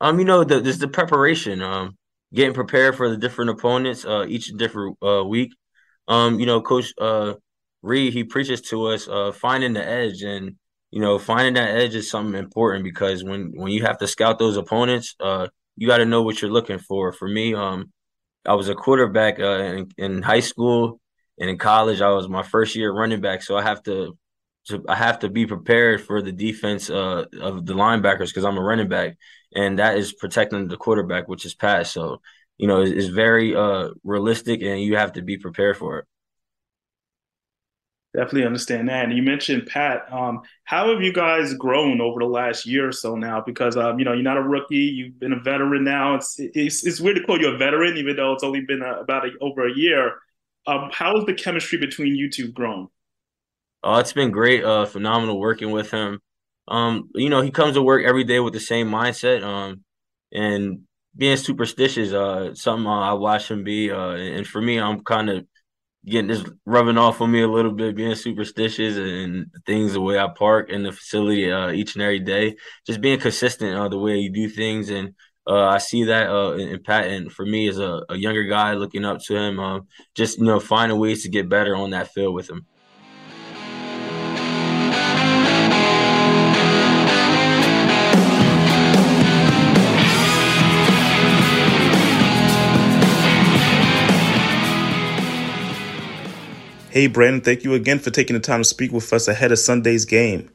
Um, 0.00 0.18
you 0.18 0.24
know, 0.24 0.42
the, 0.42 0.60
the 0.60 0.88
preparation, 0.88 1.60
um, 1.60 1.98
getting 2.32 2.54
prepared 2.54 2.96
for 2.96 3.10
the 3.10 3.16
different 3.18 3.50
opponents, 3.50 4.06
uh, 4.06 4.24
each 4.26 4.48
different 4.56 4.96
uh, 5.02 5.22
week. 5.22 5.52
Um, 6.08 6.40
you 6.40 6.46
know, 6.46 6.62
Coach 6.62 6.94
uh, 6.98 7.34
Reid 7.82 8.14
he 8.14 8.24
preaches 8.24 8.62
to 8.62 8.86
us 8.86 9.06
uh, 9.06 9.32
finding 9.32 9.74
the 9.74 9.86
edge, 9.86 10.22
and 10.22 10.56
you 10.90 11.02
know, 11.02 11.18
finding 11.18 11.54
that 11.54 11.76
edge 11.76 11.94
is 11.94 12.10
something 12.10 12.38
important 12.38 12.84
because 12.84 13.22
when 13.22 13.52
when 13.54 13.70
you 13.70 13.82
have 13.82 13.98
to 13.98 14.06
scout 14.06 14.38
those 14.38 14.56
opponents, 14.56 15.14
uh, 15.20 15.48
you 15.76 15.86
got 15.86 15.98
to 15.98 16.06
know 16.06 16.22
what 16.22 16.40
you're 16.40 16.50
looking 16.50 16.78
for. 16.78 17.12
For 17.12 17.28
me, 17.28 17.54
um, 17.54 17.92
I 18.46 18.54
was 18.54 18.70
a 18.70 18.74
quarterback 18.74 19.38
uh, 19.38 19.58
in, 19.58 19.90
in 19.98 20.22
high 20.22 20.40
school 20.40 21.00
and 21.38 21.50
in 21.50 21.58
college 21.58 22.00
I 22.00 22.10
was 22.10 22.28
my 22.28 22.42
first 22.42 22.74
year 22.74 22.92
running 22.92 23.20
back, 23.20 23.42
so 23.42 23.56
I 23.56 23.62
have 23.62 23.82
to, 23.84 24.16
to 24.66 24.84
I 24.88 24.94
have 24.94 25.20
to 25.20 25.28
be 25.28 25.46
prepared 25.46 26.00
for 26.02 26.22
the 26.22 26.32
defense 26.32 26.90
uh, 26.90 27.24
of 27.40 27.66
the 27.66 27.74
linebackers 27.74 28.28
because 28.28 28.44
I'm 28.44 28.58
a 28.58 28.62
running 28.62 28.88
back, 28.88 29.16
and 29.54 29.78
that 29.78 29.98
is 29.98 30.12
protecting 30.12 30.68
the 30.68 30.76
quarterback, 30.76 31.28
which 31.28 31.44
is 31.46 31.54
pass. 31.54 31.90
So 31.90 32.20
you 32.58 32.66
know 32.66 32.80
it's, 32.82 32.92
it's 32.92 33.08
very 33.08 33.54
uh, 33.54 33.90
realistic, 34.04 34.62
and 34.62 34.80
you 34.80 34.96
have 34.96 35.12
to 35.14 35.22
be 35.22 35.38
prepared 35.38 35.76
for 35.76 36.00
it. 36.00 36.04
Definitely 38.14 38.46
understand 38.46 38.88
that. 38.88 39.04
And 39.04 39.12
you 39.12 39.22
mentioned 39.22 39.66
Pat. 39.66 40.10
Um, 40.10 40.40
how 40.64 40.92
have 40.92 41.02
you 41.02 41.12
guys 41.12 41.52
grown 41.54 42.00
over 42.00 42.20
the 42.20 42.26
last 42.26 42.64
year 42.64 42.88
or 42.88 42.92
so 42.92 43.14
now? 43.14 43.42
Because 43.42 43.76
um, 43.76 43.98
you 43.98 44.04
know 44.04 44.14
you're 44.14 44.22
not 44.22 44.38
a 44.38 44.42
rookie. 44.42 44.76
You've 44.76 45.20
been 45.20 45.34
a 45.34 45.40
veteran 45.40 45.84
now. 45.84 46.14
It's 46.14 46.36
it's, 46.38 46.86
it's 46.86 47.00
weird 47.00 47.16
to 47.16 47.22
call 47.22 47.38
you 47.38 47.48
a 47.48 47.58
veteran, 47.58 47.98
even 47.98 48.16
though 48.16 48.32
it's 48.32 48.42
only 48.42 48.62
been 48.62 48.82
a, 48.82 49.00
about 49.00 49.26
a, 49.26 49.30
over 49.42 49.68
a 49.68 49.76
year. 49.76 50.14
Um, 50.68 50.90
how 50.92 51.16
has 51.16 51.24
the 51.24 51.32
chemistry 51.32 51.78
between 51.78 52.14
you 52.14 52.30
two 52.30 52.52
grown? 52.52 52.88
Oh, 53.82 53.96
it's 53.96 54.12
been 54.12 54.30
great. 54.30 54.62
Uh, 54.62 54.84
phenomenal 54.84 55.40
working 55.40 55.70
with 55.70 55.90
him. 55.90 56.20
Um, 56.68 57.08
you 57.14 57.30
know, 57.30 57.40
he 57.40 57.50
comes 57.50 57.74
to 57.74 57.82
work 57.82 58.04
every 58.04 58.24
day 58.24 58.38
with 58.38 58.52
the 58.52 58.60
same 58.60 58.90
mindset. 58.90 59.42
Um, 59.42 59.82
and 60.30 60.80
being 61.16 61.38
superstitious, 61.38 62.12
uh, 62.12 62.54
something 62.54 62.86
uh, 62.86 63.00
I 63.00 63.14
watch 63.14 63.50
him 63.50 63.64
be. 63.64 63.90
Uh, 63.90 64.10
and 64.10 64.46
for 64.46 64.60
me, 64.60 64.78
I'm 64.78 65.00
kind 65.04 65.30
of 65.30 65.46
getting 66.04 66.28
this 66.28 66.44
rubbing 66.66 66.98
off 66.98 67.22
on 67.22 67.30
me 67.30 67.40
a 67.40 67.48
little 67.48 67.72
bit, 67.72 67.96
being 67.96 68.14
superstitious 68.14 68.98
and 68.98 69.46
things 69.64 69.94
the 69.94 70.02
way 70.02 70.18
I 70.18 70.28
park 70.28 70.70
in 70.70 70.82
the 70.82 70.92
facility 70.92 71.50
uh, 71.50 71.70
each 71.70 71.94
and 71.94 72.02
every 72.02 72.20
day. 72.20 72.56
Just 72.86 73.00
being 73.00 73.18
consistent 73.18 73.74
uh, 73.74 73.88
the 73.88 73.98
way 73.98 74.18
you 74.18 74.30
do 74.30 74.50
things 74.50 74.90
and 74.90 75.14
uh, 75.48 75.64
I 75.64 75.78
see 75.78 76.04
that 76.04 76.28
uh, 76.28 76.52
in, 76.52 76.82
Pat, 76.82 77.06
and 77.06 77.32
for 77.32 77.46
me 77.46 77.68
as 77.68 77.78
a, 77.78 78.02
a 78.10 78.16
younger 78.16 78.44
guy 78.44 78.74
looking 78.74 79.06
up 79.06 79.22
to 79.22 79.34
him, 79.34 79.58
uh, 79.58 79.80
just 80.14 80.38
you 80.38 80.44
know 80.44 80.60
finding 80.60 80.98
ways 80.98 81.22
to 81.22 81.30
get 81.30 81.48
better 81.48 81.74
on 81.74 81.90
that 81.90 82.12
field 82.12 82.34
with 82.34 82.50
him. 82.50 82.66
Hey, 96.90 97.06
Brandon, 97.06 97.40
thank 97.40 97.64
you 97.64 97.72
again 97.72 98.00
for 98.00 98.10
taking 98.10 98.34
the 98.34 98.40
time 98.40 98.60
to 98.60 98.64
speak 98.64 98.92
with 98.92 99.10
us 99.14 99.28
ahead 99.28 99.52
of 99.52 99.58
Sunday's 99.58 100.04
game. 100.04 100.50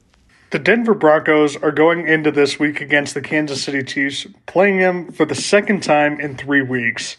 The 0.54 0.60
Denver 0.60 0.94
Broncos 0.94 1.56
are 1.56 1.72
going 1.72 2.08
into 2.08 2.30
this 2.30 2.60
week 2.60 2.80
against 2.80 3.16
the 3.16 3.22
Kansas 3.22 3.64
City 3.64 3.82
Chiefs, 3.82 4.28
playing 4.46 4.78
them 4.78 5.12
for 5.12 5.26
the 5.26 5.34
second 5.34 5.82
time 5.82 6.20
in 6.20 6.38
three 6.38 6.62
weeks. 6.62 7.18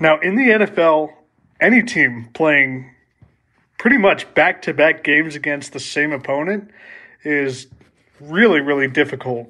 Now, 0.00 0.18
in 0.18 0.34
the 0.34 0.48
NFL, 0.48 1.12
any 1.60 1.80
team 1.84 2.28
playing 2.34 2.90
pretty 3.78 3.98
much 3.98 4.34
back 4.34 4.62
to 4.62 4.74
back 4.74 5.04
games 5.04 5.36
against 5.36 5.72
the 5.72 5.78
same 5.78 6.10
opponent 6.10 6.72
is 7.22 7.68
really, 8.18 8.58
really 8.58 8.88
difficult. 8.88 9.48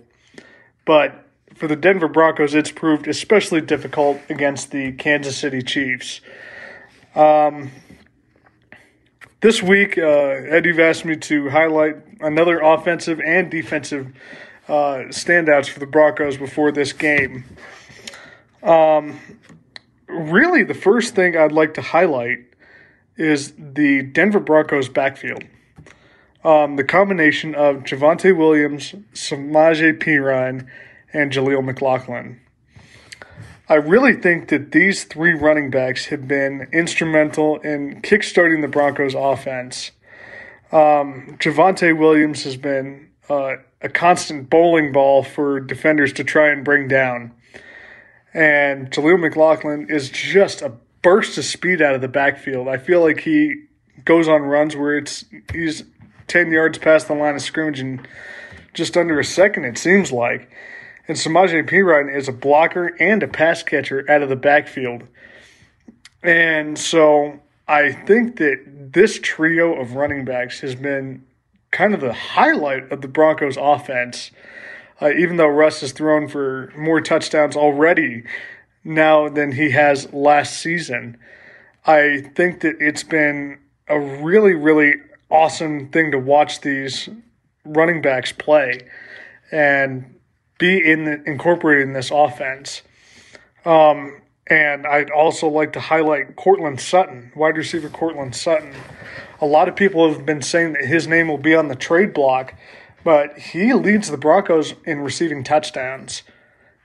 But 0.85 1.25
for 1.55 1.69
the 1.69 1.77
Denver 1.77 2.07
Broncos, 2.07 2.55
it's 2.55 2.71
proved 2.71 3.09
especially 3.09 3.63
difficult 3.63 4.21
against 4.29 4.73
the 4.73 4.93
Kansas 4.93 5.39
City 5.39 5.63
Chiefs. 5.63 6.21
Um, 7.15 7.71
this 9.41 9.63
week, 9.63 9.97
uh, 9.97 10.03
Ed, 10.03 10.67
you've 10.67 10.79
asked 10.79 11.05
me 11.05 11.17
to 11.17 11.49
highlight 11.49 11.97
another 12.21 12.61
offensive 12.61 13.21
and 13.21 13.51
defensive 13.51 14.13
uh, 14.69 15.09
standouts 15.09 15.69
for 15.69 15.81
the 15.81 15.87
Broncos 15.87 16.37
before 16.37 16.71
this 16.73 16.93
game. 16.93 17.45
Um, 18.63 19.19
really, 20.07 20.63
the 20.63 20.75
first 20.75 21.15
thing 21.15 21.37
I'd 21.37 21.53
like 21.53 21.75
to 21.75 21.83
highlight 21.83 22.41
is 23.17 23.55
the 23.59 24.03
Denver 24.03 24.41
Broncos 24.41 24.89
backfield. 24.89 25.45
Um, 26.45 26.77
the 26.77 26.85
combination 26.85 27.55
of 27.55 27.77
Javonte 27.79 28.37
Williams, 28.37 28.95
Samaje 29.13 29.99
Perine, 29.99 30.67
and 31.13 31.33
Jaleel 31.33 31.65
McLaughlin. 31.65 32.41
I 33.71 33.77
really 33.77 34.15
think 34.15 34.49
that 34.49 34.73
these 34.73 35.05
three 35.05 35.33
running 35.33 35.71
backs 35.71 36.07
have 36.07 36.27
been 36.27 36.67
instrumental 36.73 37.59
in 37.61 38.03
kickstarting 38.03 38.63
the 38.63 38.69
Broncos' 38.69 39.15
offense. 39.15 39.93
Um, 40.73 41.37
Javonte 41.39 41.97
Williams 41.97 42.43
has 42.43 42.57
been 42.57 43.11
uh, 43.29 43.59
a 43.81 43.89
constant 43.89 44.51
bowling 44.51 44.91
ball 44.91 45.23
for 45.23 45.61
defenders 45.61 46.13
to 46.15 46.25
try 46.25 46.51
and 46.51 46.65
bring 46.65 46.89
down. 46.89 47.31
And 48.35 48.91
Jaleel 48.91 49.21
McLaughlin 49.21 49.87
is 49.89 50.11
just 50.11 50.63
a 50.63 50.73
burst 51.03 51.39
of 51.39 51.45
speed 51.45 51.81
out 51.81 51.95
of 51.95 52.01
the 52.01 52.09
backfield. 52.09 52.67
I 52.67 52.77
feel 52.77 53.01
like 53.01 53.21
he 53.21 53.67
goes 54.05 54.27
on 54.27 54.43
runs 54.43 54.75
where 54.75 54.99
it's 54.99 55.25
he's 55.53 55.85
10 56.27 56.51
yards 56.51 56.79
past 56.79 57.07
the 57.07 57.15
line 57.15 57.37
of 57.37 57.43
scrimmage 57.43 57.79
in 57.79 58.05
just 58.75 58.97
under 58.97 59.21
a 59.21 59.25
second, 59.25 59.65
it 59.65 59.79
seems 59.79 60.11
like. 60.11 60.51
And 61.11 61.19
Samaje 61.19 61.69
Perine 61.69 62.17
is 62.17 62.29
a 62.29 62.33
blocker 62.33 62.95
and 63.01 63.21
a 63.25 63.27
pass 63.27 63.65
catcher 63.65 64.09
out 64.09 64.23
of 64.23 64.29
the 64.29 64.37
backfield. 64.37 65.09
And 66.23 66.79
so 66.79 67.41
I 67.67 67.91
think 67.91 68.37
that 68.37 68.93
this 68.93 69.19
trio 69.21 69.75
of 69.75 69.97
running 69.97 70.25
backs 70.25 70.61
has 70.61 70.77
been 70.77 71.27
kind 71.73 71.95
of 71.95 72.01
the 72.01 72.13
highlight 72.13 72.93
of 72.93 73.01
the 73.01 73.09
Broncos 73.09 73.57
offense. 73.57 74.31
Uh, 75.03 75.11
even 75.11 75.37
though 75.37 75.49
Russ 75.49 75.81
has 75.81 75.91
thrown 75.91 76.29
for 76.29 76.73
more 76.79 77.01
touchdowns 77.01 77.57
already 77.57 78.23
now 78.85 79.29
than 79.29 79.51
he 79.51 79.71
has 79.71 80.13
last 80.13 80.61
season, 80.61 81.19
I 81.87 82.31
think 82.37 82.61
that 82.61 82.77
it's 82.79 83.03
been 83.03 83.59
a 83.89 83.99
really, 83.99 84.55
really 84.55 84.95
awesome 85.29 85.89
thing 85.89 86.13
to 86.13 86.21
watch 86.21 86.61
these 86.61 87.09
running 87.65 88.01
backs 88.01 88.31
play. 88.31 88.83
And 89.51 90.15
be 90.61 90.79
in 90.79 91.07
the, 91.07 91.23
incorporated 91.25 91.89
in 91.89 91.95
this 91.95 92.13
offense. 92.13 92.83
Um, 93.65 94.21
and 94.47 94.87
I'd 94.87 95.11
also 95.11 95.49
like 95.49 95.73
to 95.73 95.81
highlight 95.81 96.37
Courtland 96.37 96.81
Sutton, 96.81 97.33
wide 97.35 97.57
receiver 97.57 97.89
Courtland 97.89 98.37
Sutton. 98.37 98.75
A 99.41 99.47
lot 99.47 99.69
of 99.69 99.75
people 99.75 100.13
have 100.13 100.25
been 100.25 100.43
saying 100.43 100.75
that 100.75 100.85
his 100.85 101.09
name 101.09 101.27
will 101.29 101.39
be 101.39 101.55
on 101.55 101.69
the 101.69 101.75
trade 101.75 102.13
block, 102.13 102.55
but 103.03 103.39
he 103.39 103.73
leads 103.73 104.11
the 104.11 104.17
Broncos 104.17 104.75
in 104.85 105.01
receiving 105.01 105.43
touchdowns. 105.43 106.23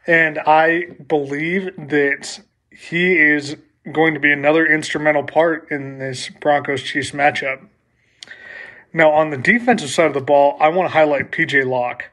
And 0.07 0.39
I 0.39 0.85
believe 1.07 1.75
that 1.75 2.39
he 2.71 3.17
is 3.17 3.57
going 3.91 4.13
to 4.13 4.19
be 4.19 4.31
another 4.31 4.65
instrumental 4.65 5.23
part 5.23 5.69
in 5.71 5.99
this 5.99 6.29
Broncos 6.29 6.81
Chiefs 6.81 7.11
matchup. 7.11 7.67
Now, 8.93 9.11
on 9.11 9.29
the 9.29 9.37
defensive 9.37 9.89
side 9.89 10.07
of 10.07 10.13
the 10.13 10.21
ball, 10.21 10.57
I 10.59 10.69
want 10.69 10.89
to 10.89 10.93
highlight 10.93 11.31
PJ 11.31 11.65
Locke. 11.65 12.05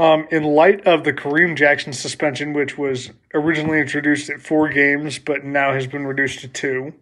Um, 0.00 0.26
in 0.30 0.44
light 0.44 0.86
of 0.86 1.04
the 1.04 1.12
Kareem 1.12 1.58
Jackson 1.58 1.92
suspension, 1.92 2.54
which 2.54 2.78
was 2.78 3.10
originally 3.34 3.80
introduced 3.80 4.30
at 4.30 4.40
four 4.40 4.70
games 4.70 5.18
but 5.18 5.44
now 5.44 5.74
has 5.74 5.86
been 5.86 6.06
reduced 6.06 6.40
to 6.40 6.48
two 6.48 6.94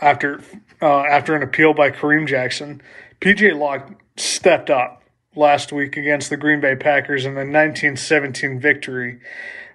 after 0.00 0.42
uh, 0.82 1.02
after 1.02 1.36
an 1.36 1.44
appeal 1.44 1.74
by 1.74 1.92
Kareem 1.92 2.26
Jackson, 2.26 2.82
PJ 3.20 3.56
Locke 3.56 3.92
stepped 4.16 4.68
up 4.68 5.04
last 5.36 5.72
week 5.72 5.96
against 5.96 6.28
the 6.28 6.36
Green 6.36 6.60
Bay 6.60 6.74
Packers 6.74 7.24
in 7.24 7.34
the 7.34 7.42
1917 7.42 8.58
victory 8.58 9.20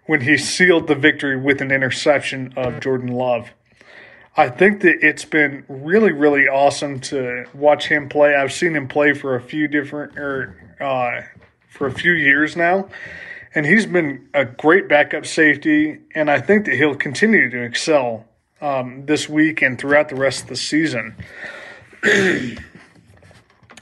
when 0.06 0.20
he 0.20 0.36
sealed 0.36 0.88
the 0.88 0.96
victory 0.96 1.38
with 1.38 1.62
an 1.62 1.72
interception 1.72 2.54
of 2.58 2.82
Jordan 2.82 3.08
Love. 3.08 3.52
I 4.36 4.50
think 4.50 4.82
that 4.82 4.98
it's 5.02 5.24
been 5.24 5.64
really, 5.70 6.12
really 6.12 6.50
awesome 6.50 7.00
to 7.02 7.46
watch 7.54 7.88
him 7.88 8.10
play. 8.10 8.36
I've 8.36 8.52
seen 8.52 8.76
him 8.76 8.90
play 8.90 9.14
for 9.14 9.34
a 9.34 9.42
few 9.42 9.70
different, 9.70 10.20
or 10.20 10.76
uh, 10.82 11.22
for 11.74 11.88
a 11.88 11.92
few 11.92 12.12
years 12.12 12.56
now, 12.56 12.88
and 13.56 13.66
he's 13.66 13.88
been 13.88 14.30
a 14.32 14.46
great 14.46 14.88
backup 14.88 15.26
safety, 15.26 15.98
and 16.14 16.30
I 16.30 16.40
think 16.40 16.66
that 16.66 16.76
he'll 16.76 16.94
continue 16.94 17.50
to 17.50 17.64
excel 17.64 18.26
um, 18.62 19.08
this 19.08 19.28
week 19.28 19.64
and 19.64 19.80
throughout 19.80 20.10
the 20.10 20.16
rest 20.16 20.44
of 20.44 20.50
the 20.50 20.56
season. 20.56 21.16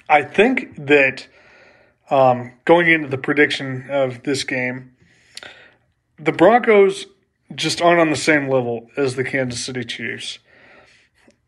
I 0.10 0.24
think 0.24 0.74
that 0.86 1.28
um, 2.10 2.54
going 2.64 2.90
into 2.90 3.10
the 3.10 3.18
prediction 3.18 3.88
of 3.90 4.24
this 4.24 4.46
game, 4.46 4.96
the 6.18 6.32
Broncos 6.32 7.08
just 7.54 7.82
aren't 7.82 8.00
on 8.00 8.10
the 8.10 8.16
same 8.16 8.48
level 8.48 8.90
as 8.96 9.16
the 9.16 9.26
Kansas 9.26 9.66
City 9.66 9.84
Chiefs. 9.84 10.40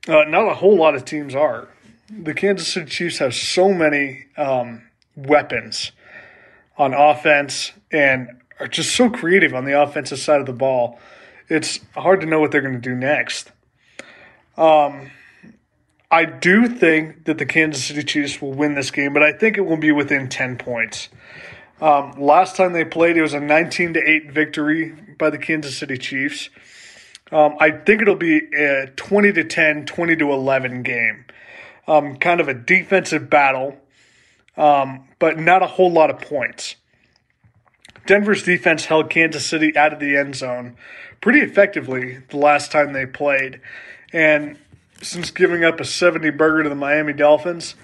Uh, 0.10 0.26
not 0.26 0.46
a 0.50 0.56
whole 0.56 0.76
lot 0.76 0.94
of 0.94 1.06
teams 1.06 1.36
are. 1.36 1.70
The 2.10 2.34
Kansas 2.34 2.68
City 2.68 2.90
Chiefs 2.90 3.20
have 3.20 3.34
so 3.34 3.72
many 3.72 4.26
um, 4.36 4.82
weapons 5.16 5.94
on 6.78 6.94
offense 6.94 7.72
and 7.92 8.30
are 8.60 8.68
just 8.68 8.96
so 8.96 9.10
creative 9.10 9.54
on 9.54 9.66
the 9.66 9.80
offensive 9.80 10.20
side 10.20 10.40
of 10.40 10.46
the 10.46 10.54
ball. 10.54 11.00
It's 11.50 11.80
hard 11.96 12.22
to 12.22 12.28
know 12.28 12.40
what 12.40 12.52
they're 12.52 12.62
going 12.62 12.74
to 12.74 12.80
do 12.80 12.96
next. 12.96 13.52
Um, 14.58 15.12
I 16.10 16.26
do 16.26 16.68
think 16.68 17.26
that 17.26 17.40
the 17.40 17.46
Kansas 17.46 17.84
City 17.84 18.04
Chiefs 18.04 18.42
will 18.42 18.54
win 18.54 18.76
this 18.76 18.92
game, 18.92 19.14
but 19.14 19.24
I 19.24 19.34
think 19.34 19.58
it 19.58 19.62
will 19.62 19.78
be 19.78 19.92
within 19.92 20.30
10 20.30 20.58
points. 20.58 21.10
Um, 21.82 22.14
last 22.18 22.56
time 22.56 22.74
they 22.74 22.86
played, 22.86 23.18
it 23.18 23.22
was 23.22 23.34
a 23.34 23.40
19 23.40 23.96
to 23.96 24.00
8 24.00 24.32
victory 24.32 24.96
by 25.18 25.30
the 25.30 25.38
Kansas 25.38 25.78
City 25.78 25.98
Chiefs. 25.98 26.50
Um, 27.32 27.56
I 27.60 27.72
think 27.72 28.02
it'll 28.02 28.16
be 28.16 28.42
a 28.56 28.88
20 28.96 29.34
to 29.34 29.44
10, 29.44 29.86
20 29.86 30.16
to 30.18 30.32
11 30.32 30.84
game. 30.84 31.26
Um, 31.88 32.16
kind 32.18 32.40
of 32.40 32.48
a 32.48 32.54
defensive 32.54 33.30
battle 33.30 33.78
um, 34.58 35.08
but 35.20 35.40
not 35.40 35.64
a 35.64 35.68
whole 35.68 35.92
lot 35.92 36.10
of 36.10 36.20
points. 36.20 36.76
Denver's 38.06 38.44
defense 38.44 38.86
held 38.86 39.10
Kansas 39.10 39.46
City 39.46 39.76
out 39.78 39.94
of 39.94 40.00
the 40.00 40.18
end 40.18 40.36
zone 40.36 40.76
pretty 41.24 41.40
effectively 41.40 42.18
the 42.30 42.38
last 42.38 42.70
time 42.70 42.92
they 42.92 43.06
played. 43.06 43.62
And 44.12 44.58
since 45.02 45.32
giving 45.32 45.64
up 45.64 45.80
a 45.80 45.86
70 45.86 46.32
burger 46.32 46.64
to 46.64 46.70
the 46.70 46.76
Miami 46.76 47.14
Dolphins, 47.14 47.76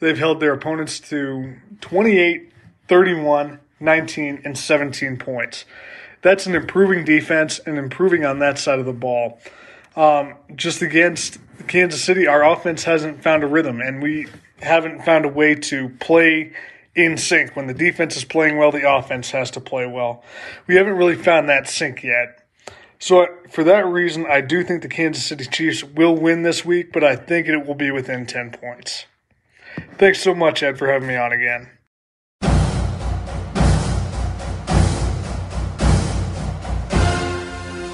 they've 0.00 0.18
held 0.18 0.40
their 0.40 0.52
opponents 0.52 0.98
to 1.10 1.54
28, 1.80 2.50
31, 2.88 3.60
19, 3.78 4.42
and 4.44 4.58
17 4.58 5.16
points. 5.16 5.64
That's 6.22 6.46
an 6.46 6.56
improving 6.56 7.04
defense 7.04 7.60
and 7.60 7.78
improving 7.78 8.24
on 8.24 8.40
that 8.40 8.58
side 8.58 8.80
of 8.80 8.86
the 8.86 8.92
ball. 8.92 9.38
Um, 9.94 10.34
just 10.56 10.82
against 10.82 11.38
Kansas 11.68 12.02
City, 12.02 12.26
our 12.26 12.44
offense 12.44 12.82
hasn't 12.82 13.22
found 13.22 13.44
a 13.44 13.46
rhythm, 13.46 13.80
and 13.80 14.02
we 14.02 14.26
haven't 14.60 15.04
found 15.04 15.24
a 15.24 15.28
way 15.28 15.54
to 15.54 15.88
play 16.00 16.52
in 16.94 17.16
sync. 17.16 17.54
When 17.56 17.66
the 17.66 17.74
defense 17.74 18.16
is 18.16 18.24
playing 18.24 18.58
well, 18.58 18.72
the 18.72 18.90
offense 18.90 19.30
has 19.30 19.50
to 19.52 19.60
play 19.60 19.86
well. 19.86 20.22
We 20.66 20.76
haven't 20.76 20.96
really 20.96 21.16
found 21.16 21.48
that 21.48 21.68
sync 21.68 22.02
yet. 22.02 22.44
So, 22.98 23.28
for 23.50 23.62
that 23.62 23.86
reason, 23.86 24.26
I 24.26 24.40
do 24.40 24.64
think 24.64 24.82
the 24.82 24.88
Kansas 24.88 25.24
City 25.24 25.44
Chiefs 25.44 25.84
will 25.84 26.16
win 26.16 26.42
this 26.42 26.64
week, 26.64 26.92
but 26.92 27.04
I 27.04 27.14
think 27.14 27.46
it 27.46 27.64
will 27.64 27.76
be 27.76 27.92
within 27.92 28.26
10 28.26 28.50
points. 28.50 29.06
Thanks 29.98 30.20
so 30.20 30.34
much, 30.34 30.64
Ed, 30.64 30.78
for 30.78 30.88
having 30.88 31.06
me 31.06 31.14
on 31.14 31.32
again. 31.32 31.70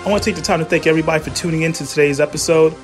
I 0.04 0.10
want 0.10 0.22
to 0.22 0.30
take 0.30 0.36
the 0.36 0.42
time 0.42 0.58
to 0.60 0.64
thank 0.64 0.86
everybody 0.86 1.22
for 1.22 1.30
tuning 1.30 1.62
in 1.62 1.72
to 1.74 1.86
today's 1.86 2.20
episode. 2.20 2.74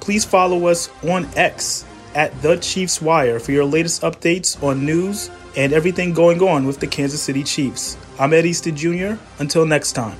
Please 0.00 0.24
follow 0.26 0.66
us 0.66 0.90
on 1.04 1.26
X 1.36 1.86
at 2.14 2.40
The 2.42 2.56
Chiefs 2.56 3.00
Wire 3.00 3.38
for 3.38 3.52
your 3.52 3.64
latest 3.64 4.02
updates 4.02 4.62
on 4.62 4.84
news 4.84 5.30
and 5.56 5.72
everything 5.72 6.12
going 6.12 6.42
on 6.42 6.66
with 6.66 6.80
the 6.80 6.86
Kansas 6.86 7.22
City 7.22 7.42
Chiefs. 7.42 7.96
I'm 8.18 8.32
Ed 8.32 8.46
Easton 8.46 8.76
Jr. 8.76 9.14
Until 9.38 9.66
next 9.66 9.92
time. 9.92 10.16